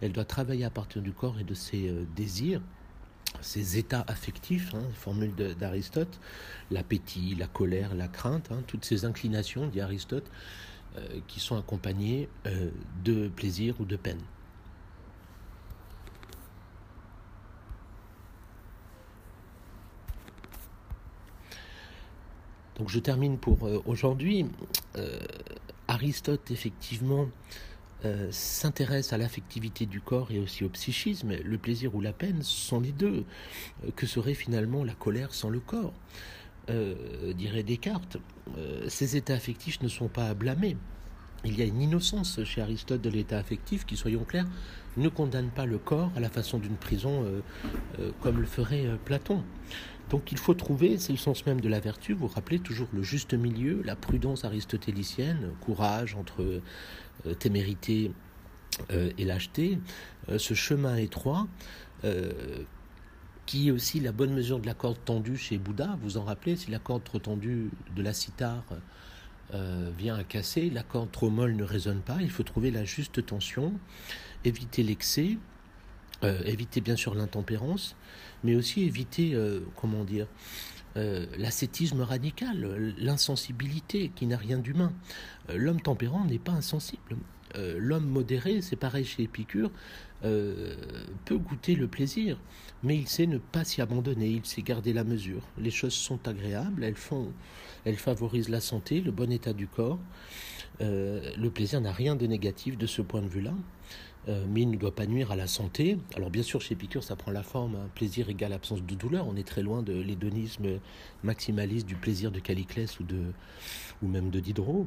[0.00, 2.62] elle doit travailler à partir du corps et de ses euh, désirs,
[3.42, 6.18] ses états affectifs, hein, formule d'Aristote,
[6.70, 10.30] l'appétit, la colère, la crainte, hein, toutes ces inclinations, dit Aristote,
[10.96, 12.70] euh, qui sont accompagnés euh,
[13.04, 14.20] de plaisir ou de peine.
[22.78, 24.46] Donc je termine pour euh, aujourd'hui.
[25.86, 27.28] Aristote, effectivement,
[28.30, 31.32] s'intéresse à l'affectivité du corps et aussi au psychisme.
[31.42, 33.24] Le plaisir ou la peine sont les deux.
[33.96, 35.94] que serait finalement la colère sans le corps?
[36.70, 38.18] Euh, dirait Descartes,
[38.58, 40.76] euh, ces états affectifs ne sont pas à blâmer.
[41.44, 44.46] Il y a une innocence chez Aristote de l'état affectif qui, soyons clairs,
[44.96, 49.42] ne condamne pas le corps à la façon d'une prison euh, comme le ferait Platon.
[50.10, 53.02] Donc il faut trouver, c'est le sens même de la vertu, vous rappelez toujours le
[53.02, 56.62] juste milieu, la prudence aristotélicienne, courage entre
[57.38, 58.10] témérité
[58.90, 59.78] et lâcheté,
[60.38, 61.46] ce chemin étroit
[63.44, 65.98] qui est aussi la bonne mesure de la corde tendue chez Bouddha.
[66.02, 68.64] Vous en rappelez, si la corde trop tendue de la cithare
[69.54, 72.18] euh, vient à casser, la corde trop molle ne résonne pas.
[72.20, 73.72] Il faut trouver la juste tension,
[74.44, 75.38] éviter l'excès,
[76.22, 77.96] euh, éviter bien sûr l'intempérance,
[78.44, 80.26] mais aussi éviter, euh, comment dire,
[81.36, 84.92] l'ascétisme radical, l'insensibilité qui n'a rien d'humain.
[85.54, 87.16] L'homme tempérant n'est pas insensible.
[87.54, 89.70] L'homme modéré, c'est pareil chez Épicure,
[90.22, 92.40] peut goûter le plaisir,
[92.82, 95.42] mais il sait ne pas s'y abandonner, il sait garder la mesure.
[95.56, 97.32] Les choses sont agréables, elles, font,
[97.84, 99.98] elles favorisent la santé, le bon état du corps.
[100.80, 103.54] Euh, le plaisir n'a rien de négatif de ce point de vue-là,
[104.28, 105.98] euh, mais il ne doit pas nuire à la santé.
[106.14, 109.26] Alors bien sûr, chez Épicure, ça prend la forme, un plaisir égale absence de douleur.
[109.26, 110.80] On est très loin de l'hédonisme
[111.22, 113.22] maximaliste du plaisir de Caliclès ou, de,
[114.02, 114.86] ou même de Diderot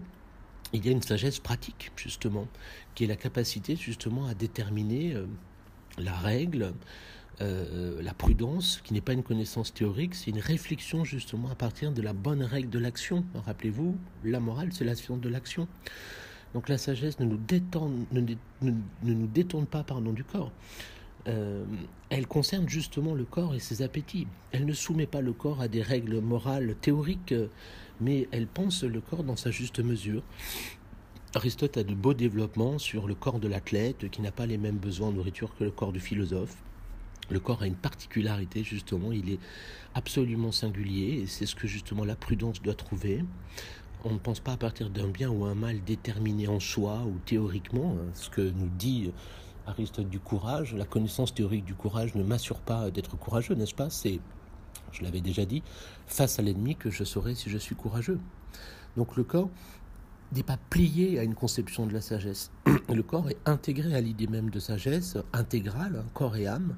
[0.74, 2.48] il y a une sagesse pratique, justement,
[2.96, 5.26] qui est la capacité, justement, à déterminer euh,
[5.98, 6.74] la règle,
[7.42, 11.92] euh, la prudence, qui n'est pas une connaissance théorique, c'est une réflexion, justement, à partir
[11.92, 13.26] de la bonne règle de l'action.
[13.46, 15.68] Rappelez-vous, la morale, c'est la science de l'action.
[16.54, 18.22] Donc la sagesse ne nous, détourne, ne,
[19.04, 20.52] nous détourne pas pardon, du corps.
[21.28, 21.64] Euh,
[22.10, 24.28] elle concerne justement le corps et ses appétits.
[24.52, 27.34] Elle ne soumet pas le corps à des règles morales théoriques
[28.02, 30.24] mais elle pense le corps dans sa juste mesure.
[31.36, 34.78] Aristote a de beaux développements sur le corps de l'athlète qui n'a pas les mêmes
[34.78, 36.58] besoins en nourriture que le corps du philosophe.
[37.32, 39.40] Le corps a une particularité justement, il est
[39.96, 43.24] absolument singulier et c'est ce que justement la prudence doit trouver.
[44.04, 47.18] On ne pense pas à partir d'un bien ou un mal déterminé en soi ou
[47.26, 49.12] théoriquement, hein, ce que nous dit
[49.66, 50.74] Aristote du courage.
[50.74, 53.90] La connaissance théorique du courage ne m'assure pas d'être courageux, n'est-ce pas?
[53.90, 54.20] C'est
[54.92, 55.64] je l'avais déjà dit,
[56.08, 58.20] face à l'ennemi que je saurai si je suis courageux.
[58.98, 59.50] Donc le corps
[60.34, 62.52] n'est pas plié à une conception de la sagesse.
[62.90, 66.76] Le corps est intégré à l'idée même de sagesse, intégrale, hein, corps et âme.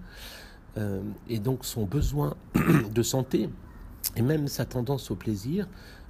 [0.78, 2.36] Euh, et donc son besoin
[2.94, 3.50] de santé
[4.16, 5.68] et même sa tendance au plaisir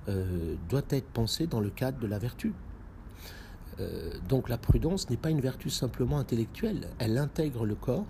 [0.07, 2.53] euh, doit être pensé dans le cadre de la vertu.
[3.79, 8.05] Euh, donc la prudence n'est pas une vertu simplement intellectuelle, elle intègre le corps,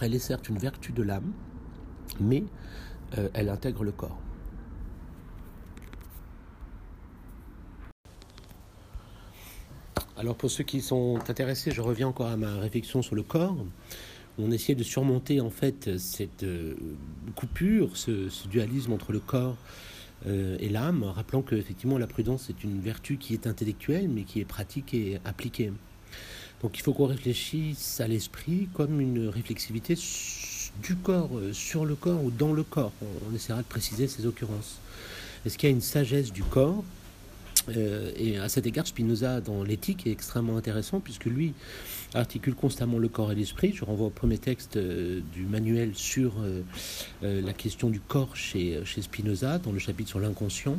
[0.00, 1.32] elle est certes une vertu de l'âme,
[2.20, 2.44] mais
[3.34, 4.18] elle intègre le corps.
[10.18, 13.56] Alors pour ceux qui sont intéressés, je reviens encore à ma réflexion sur le corps.
[14.38, 16.74] On essayait de surmonter en fait cette euh,
[17.34, 19.56] coupure, ce, dualisme entre le corps
[20.26, 24.22] euh, et l'âme, rappelant que effectivement la prudence est une vertu qui est intellectuelle mais
[24.22, 25.72] qui est pratique et appliquée.
[26.62, 29.94] Donc il faut qu'on réfléchisse à l'esprit comme une réflexivité
[30.82, 32.92] du corps sur le corps ou dans le corps
[33.30, 34.78] on, essaiera de préciser ces occurrences.
[35.44, 36.84] Est-ce qu'il y a une sagesse du corps
[37.74, 41.52] Et à cet égard, Spinoza, dans l'éthique, est extrêmement intéressant, puisque lui
[42.14, 43.72] articule constamment le corps et l'esprit.
[43.74, 46.34] Je renvoie au premier texte du manuel sur
[47.22, 50.78] la question du corps chez, Spinoza, dans le chapitre sur l'inconscient.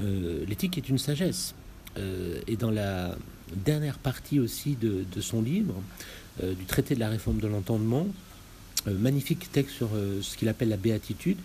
[0.00, 1.54] L'éthique est une sagesse.
[1.96, 3.16] et dans la
[3.56, 5.74] dernière partie aussi de, son livre,
[6.42, 8.06] euh, du traité de la réforme de l'entendement,
[8.86, 11.38] euh, magnifique texte sur euh, ce qu'il appelle la béatitude.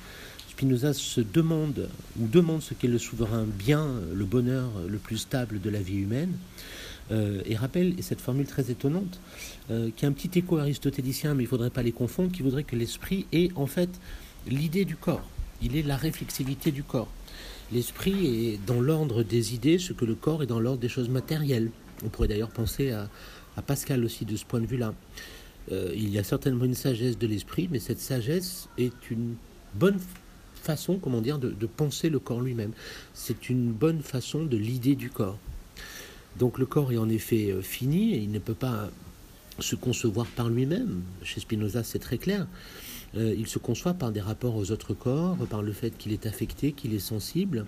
[0.53, 1.89] Spinoza se demande
[2.19, 5.97] ou demande ce qu'est le souverain bien, le bonheur le plus stable de la vie
[5.97, 6.31] humaine,
[7.11, 9.19] et rappelle, et cette formule très étonnante,
[9.67, 12.63] qui a un petit écho aristotélicien, mais il ne faudrait pas les confondre, qui voudrait
[12.63, 13.89] que l'esprit est en fait
[14.47, 15.27] l'idée du corps,
[15.63, 17.09] il est la réflexivité du corps.
[17.71, 21.09] L'esprit est dans l'ordre des idées, ce que le corps est dans l'ordre des choses
[21.09, 21.71] matérielles.
[22.05, 23.09] On pourrait d'ailleurs penser à,
[23.65, 24.93] Pascal aussi de ce point de vue-là.
[25.71, 29.35] Euh, il y a certainement une sagesse de l'esprit, mais cette sagesse est une
[29.75, 29.99] bonne
[30.63, 32.71] façon, comment dire, de, penser le corps lui-même.
[33.13, 35.37] C'est une bonne façon de l'idée du corps.
[36.39, 38.89] Donc le corps est en effet euh, fini et il ne peut pas
[39.59, 41.01] se concevoir par lui-même.
[41.23, 42.47] Chez Spinoza, c'est très clair.
[43.15, 46.25] Euh, il se conçoit par des rapports aux autres corps, par le fait qu'il est
[46.25, 47.65] affecté, qu'il est sensible.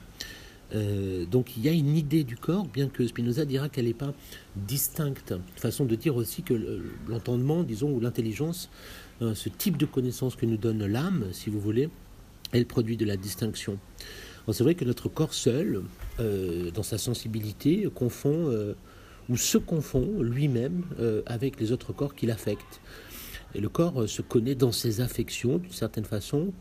[0.74, 3.94] Euh, donc il y a une idée du corps, bien que Spinoza dira qu'elle n'est
[3.94, 4.14] pas
[4.56, 5.34] distincte.
[5.56, 8.70] Façon de dire aussi que l'entendement, disons, ou l'intelligence,
[9.22, 11.90] euh, ce type de connaissance que nous donne l'âme, si vous voulez,
[12.56, 13.78] elle produit de la distinction.
[14.52, 15.82] C'est vrai que notre corps seul,
[16.20, 18.76] euh, dans sa sensibilité, confond
[19.28, 20.84] ou se confond lui-même
[21.26, 22.80] avec les autres corps qui l'affectent.
[23.56, 26.54] Et le corps se connaît dans ses affections, d'une certaine façon,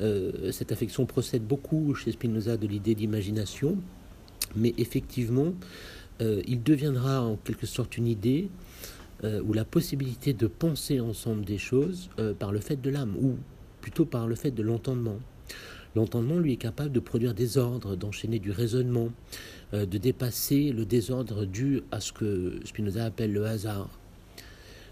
[0.00, 3.78] euh, cette affection procède beaucoup chez Spinoza de l'idée d'imagination,
[4.56, 5.54] mais effectivement,
[6.20, 8.48] euh, il deviendra en quelque sorte une idée
[9.22, 13.36] euh, ou la possibilité de penser ensemble des choses par le fait de l'âme, ou
[13.80, 15.18] plutôt par le fait de l'entendement.
[15.94, 19.10] L'entendement, lui, est capable de produire des ordres, d'enchaîner du raisonnement,
[19.72, 23.88] de dépasser le désordre dû à ce que Spinoza appelle le hasard.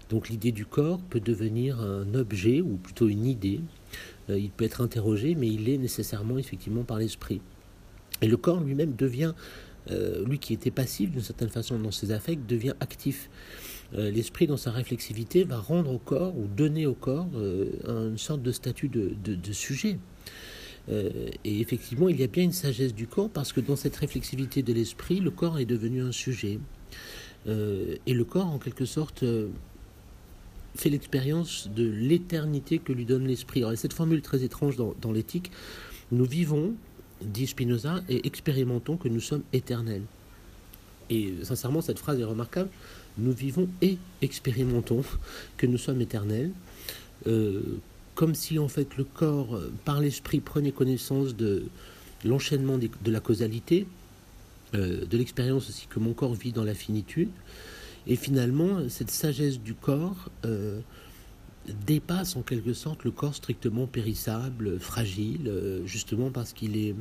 [0.09, 3.61] Donc l'idée du corps peut devenir un objet, ou plutôt une idée,
[4.29, 7.41] euh, il peut être interrogé, mais il est nécessairement effectivement par l'esprit.
[8.21, 9.33] Et le corps lui-même devient,
[9.91, 13.29] euh, lui qui était passif d'une certaine façon dans ses affects, devient actif.
[13.95, 18.41] Euh, l'esprit, dans sa réflexivité, va rendre au corps ou donner au corps une sorte
[18.41, 19.97] de statut de, sujet.
[20.89, 24.63] Et effectivement, il y a bien une sagesse du corps parce que dans cette réflexivité
[24.63, 26.59] de l'esprit, le corps est devenu un sujet.
[27.47, 29.23] et le corps, en quelque sorte,
[30.75, 33.63] fait l'expérience de l'éternité que lui donne l'esprit.
[33.63, 35.51] Alors, cette formule très étrange dans, l'éthique,
[36.11, 36.73] nous vivons,
[37.21, 40.03] dit Spinoza, et expérimentons que nous sommes éternels.
[41.09, 42.69] Et sincèrement, cette phrase est remarquable.
[43.17, 45.03] Nous vivons et expérimentons
[45.57, 46.51] que nous sommes éternels,
[47.27, 47.61] euh,
[48.15, 51.63] comme si en fait le corps, par l'esprit, prenait connaissance de
[52.23, 53.87] l'enchaînement de la causalité,
[54.75, 57.29] euh, de l'expérience aussi que mon corps vit dans la finitude,
[58.07, 60.79] et finalement, cette sagesse du corps euh,
[61.85, 66.95] dépasse en quelque sorte le corps strictement périssable, fragile, euh, justement parce qu'il est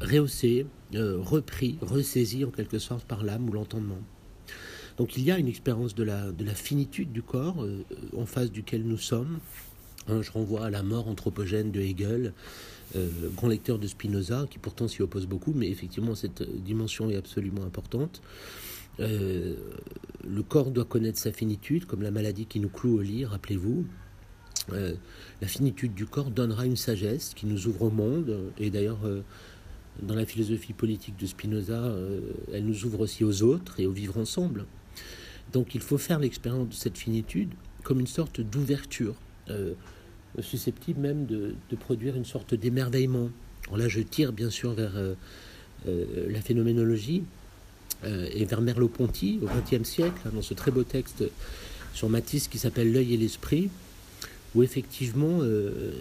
[0.00, 3.98] rehaussé, euh, repris, ressaisi en quelque sorte par l'âme ou l'entendement.
[4.98, 7.64] Donc il y a une expérience de la, de la finitude du corps
[8.16, 9.38] en face duquel nous sommes.
[10.08, 12.32] Hein, je renvoie à la mort anthropogène de Hegel,
[13.36, 17.62] grand lecteur de Spinoza, qui pourtant s'y oppose beaucoup, mais effectivement cette dimension est absolument
[17.62, 18.22] importante.
[19.00, 19.54] Euh,
[20.26, 23.86] le corps doit connaître sa finitude, comme la maladie qui nous cloue au lit, rappelez-vous.
[24.72, 24.94] Euh,
[25.40, 29.22] la finitude du corps donnera une sagesse qui nous ouvre au monde, et d'ailleurs, euh,
[30.02, 31.92] dans la philosophie politique de Spinoza,
[32.52, 34.64] elle nous ouvre aussi aux autres et au vivre ensemble.
[35.52, 37.50] Donc il faut faire l'expérience de cette finitude
[37.82, 39.14] comme une sorte d'ouverture,
[40.40, 43.30] susceptible même de, produire une sorte d'émerveillement.
[43.74, 44.92] là, je tire bien sûr vers
[45.86, 47.22] la phénoménologie,
[48.04, 51.24] euh, et vers Merleau-Ponty au XXe siècle, hein, dans ce très beau texte
[51.94, 53.70] sur Matisse qui s'appelle L'œil et l'esprit,
[54.54, 55.92] où effectivement euh,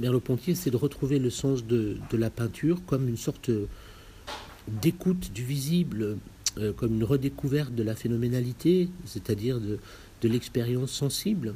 [0.00, 3.50] Merleau-Ponty essaie de retrouver le sens de, la peinture comme une sorte
[4.66, 6.16] d'écoute du visible,
[6.58, 9.78] euh, comme une redécouverte de la phénoménalité, c'est-à-dire de,
[10.22, 11.54] de l'expérience sensible,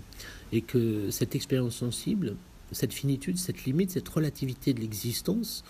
[0.53, 2.37] et que cette expérience sensible,
[2.73, 5.65] cette finitude, cette limite, cette relativité de l'existence,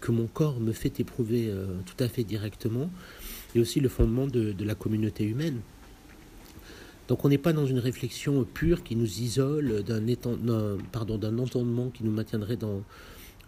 [0.00, 2.90] que mon corps me fait éprouver euh, tout à fait directement,
[3.54, 5.60] et aussi le fondement de, la communauté humaine.
[7.08, 10.00] Donc on n'est pas dans une réflexion pure qui nous isole d'un
[10.92, 12.82] pardon d'un entendement qui nous maintiendrait dans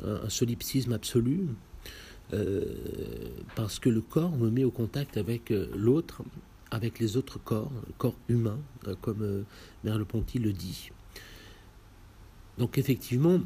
[0.04, 1.46] un, solipsisme absolu,
[2.32, 2.64] euh,
[3.56, 6.22] parce que le corps me met au contact avec euh, l'autre
[6.70, 8.58] avec les autres corps, corps humains,
[9.02, 9.44] comme
[9.84, 10.90] Merleau-Ponty le dit.
[12.56, 13.40] Donc effectivement,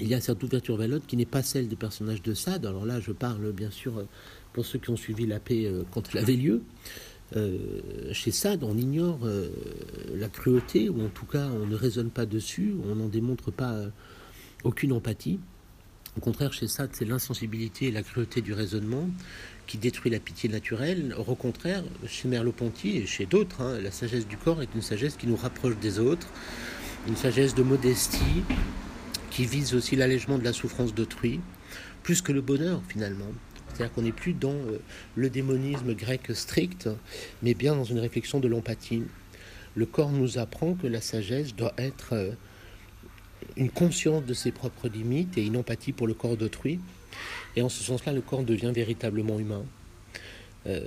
[0.00, 2.66] il y a cette ouverture vers l'autre qui n'est pas celle des personnages de Sade.
[2.66, 4.04] Alors là, je parle bien sûr
[4.52, 6.62] pour ceux qui ont suivi la paix quand elle avait lieu.
[8.10, 9.20] chez Sade, on ignore
[10.16, 13.84] la cruauté, ou en tout cas, on ne raisonne pas dessus, on n'en démontre pas
[14.64, 15.38] aucune empathie.
[16.18, 19.08] Au contraire, chez Sade, c'est l'insensibilité et la cruauté du raisonnement
[19.68, 21.14] qui détruit la pitié naturelle.
[21.16, 25.14] Au contraire, chez Merleau-Ponty et chez d'autres, hein, la sagesse du corps est une sagesse
[25.14, 26.26] qui nous rapproche des autres,
[27.06, 28.42] une sagesse de modestie
[29.30, 31.38] qui vise aussi l'allègement de la souffrance d'autrui,
[32.02, 33.30] plus que le bonheur finalement.
[33.68, 34.80] C'est-à-dire qu'on n'est plus dans euh,
[35.14, 36.88] le démonisme grec strict,
[37.44, 39.04] mais bien dans une réflexion de l'empathie.
[39.76, 42.32] Le corps nous apprend que la sagesse doit être euh,
[43.56, 46.80] une conscience de ses propres limites et une empathie pour le corps d'autrui.
[47.56, 49.64] Et en ce sens-là, le corps devient véritablement humain.
[50.66, 50.80] Euh,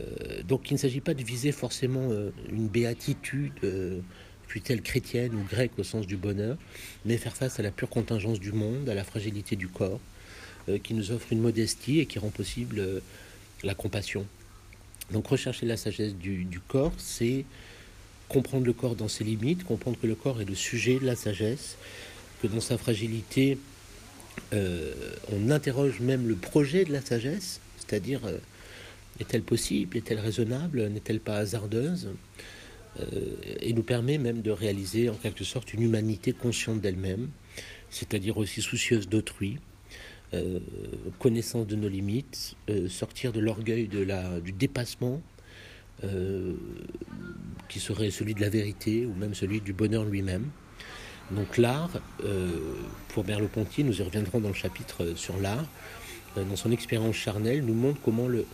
[0.47, 3.99] donc il ne s'agit pas de viser forcément euh, une béatitude, euh,
[4.47, 6.57] fût-elle chrétienne ou grecque au sens du bonheur,
[7.05, 9.99] mais faire face à la pure contingence du monde, à la fragilité du corps,
[10.83, 13.01] qui nous offre une modestie et qui rend possible
[13.63, 14.27] la compassion.
[15.11, 17.45] Donc rechercher la sagesse du corps, c'est
[18.27, 21.15] comprendre le corps dans ses limites, comprendre que le corps est le sujet de la
[21.15, 21.77] sagesse,
[22.41, 23.57] que dans sa fragilité,
[24.53, 24.93] euh,
[25.31, 28.37] on interroge même le projet de la sagesse, c'est-à-dire euh,
[29.19, 32.09] est-elle possible, est-elle raisonnable, n'est-elle pas hasardeuse,
[32.99, 37.29] euh, et nous permet même de réaliser en quelque sorte une humanité consciente d'elle-même,
[37.89, 39.57] c'est-à-dire aussi soucieuse d'autrui,
[41.19, 42.55] connaissance de nos limites,
[42.87, 45.21] sortir de l'orgueil de la, du dépassement,
[47.67, 50.49] qui serait celui de la vérité ou même celui du bonheur lui-même.
[51.30, 51.91] Donc l'art,
[52.26, 52.49] euh,
[53.09, 55.65] pour Merleau-Ponty, nous y reviendrons dans le chapitre euh, sur l'art,
[56.38, 58.45] euh, dans son expérience charnelle, nous montre comment le,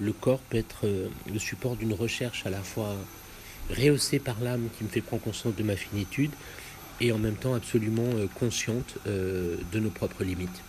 [0.00, 0.86] le corps peut être
[1.32, 2.96] le support d'une recherche à la fois
[3.70, 6.32] rehaussée par l'âme qui me fait prendre conscience de ma finitude
[7.00, 10.62] et en même temps absolument consciente de nos propres limites.